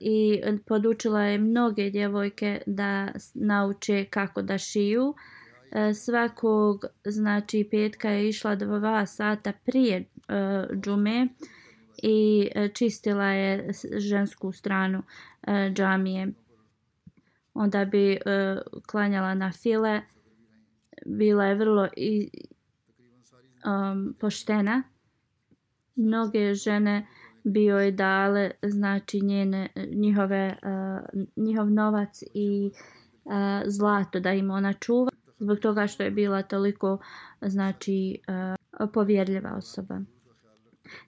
[0.00, 5.14] i podučila je mnoge djevojke da nauče kako da šiju.
[5.72, 10.04] E, svakog znači petka je išla dva sata prije e,
[10.82, 11.28] džume
[12.02, 15.02] i e, čistila je žensku stranu
[15.74, 16.28] džamije.
[17.54, 18.18] Onda bi
[18.86, 20.00] klanjala na file.
[21.06, 22.30] Bila je vrlo i,
[23.66, 24.82] um, poštena.
[25.96, 27.17] Mnoge žene uh,
[27.52, 32.70] bio je dale znači njene njihove uh, njihov novac i
[33.24, 33.32] uh,
[33.66, 36.98] zlato da im ona čuva zbog toga što je bila toliko
[37.40, 40.00] znači uh, povjerljiva osoba.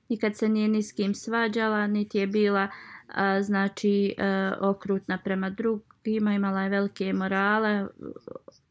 [0.08, 2.68] Nikad se nije ni s kim svađala niti je bila
[3.08, 5.50] uh, znači uh, okrutna prema
[6.04, 7.86] drugima imala je velike morale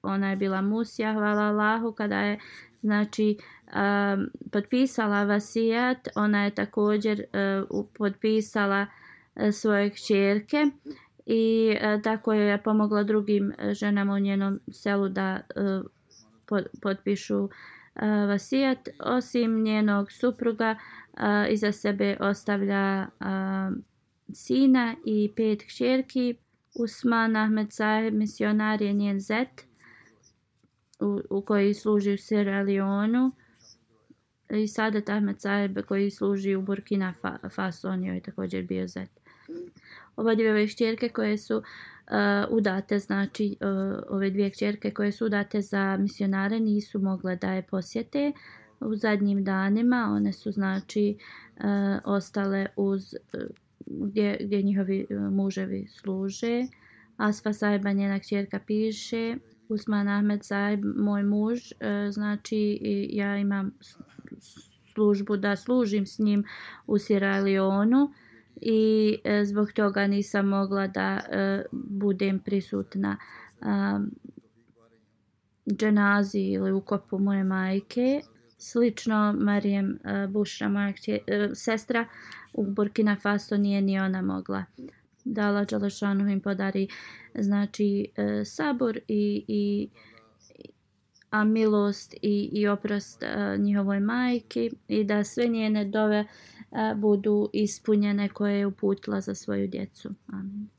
[0.02, 2.40] ona je bila musija hvala Allahu kada je
[2.82, 7.24] znači um, potpisala vasijat, ona je također
[7.70, 8.86] uh, potpisala
[9.36, 10.66] uh, svoje kćerke
[11.26, 15.86] i uh, tako je pomogla drugim ženama u njenom selu da uh,
[16.46, 17.50] pod, potpišu uh,
[18.28, 18.90] vasijat.
[19.00, 20.76] Osim njenog supruga
[21.14, 21.20] uh,
[21.50, 23.78] iza sebe ostavlja uh,
[24.34, 26.36] sina i pet kćerki.
[26.80, 29.66] Usman Ahmed Saheb, misionar je njen zet
[31.00, 33.32] u, u koji služi u Sierra Leoneu
[34.50, 37.14] i sada Ahmed Saheb koji služi u Burkina
[37.56, 39.10] Faso, on je također bio zet.
[40.16, 41.64] Ova dvije šćerke koje su uh,
[42.50, 47.62] udate, znači uh, ove dvije čerke koje su udate za misionare nisu mogle da je
[47.62, 48.32] posjete
[48.80, 50.12] u zadnjim danima.
[50.16, 51.18] One su znači
[51.58, 51.64] uh,
[52.04, 53.42] ostale uz uh,
[53.90, 56.68] gdje, gdje njihovi e, muževi služe.
[57.18, 59.38] Asfa Saeba, njena kćerka, piše
[59.70, 62.80] Usman Ahmed Saib, moj muž, e, znači
[63.10, 63.72] ja imam
[64.94, 66.44] službu da služim s njim
[66.88, 68.10] u Sierra Leoneu
[68.62, 71.22] i e, zbog toga nisam mogla da
[71.72, 73.18] budem prisutna
[75.68, 78.22] dženazi ili ukopu moje majke.
[78.58, 80.94] Slično Marijem Bušra, moja
[81.54, 82.06] sestra
[82.54, 84.64] u Burkina Faso nije ni ona mogla.
[85.26, 86.88] Dala Đalešanu im podari
[87.36, 89.90] znači e, sabor i, i
[91.30, 96.26] a milost i, i oprost e, njihovoj majki i da sve njene dove e,
[96.96, 100.10] budu ispunjene koje je uputila za svoju djecu.
[100.28, 100.79] Amin.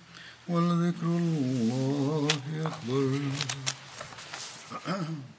[0.47, 2.27] ولذكر الله
[2.65, 3.19] أكبر.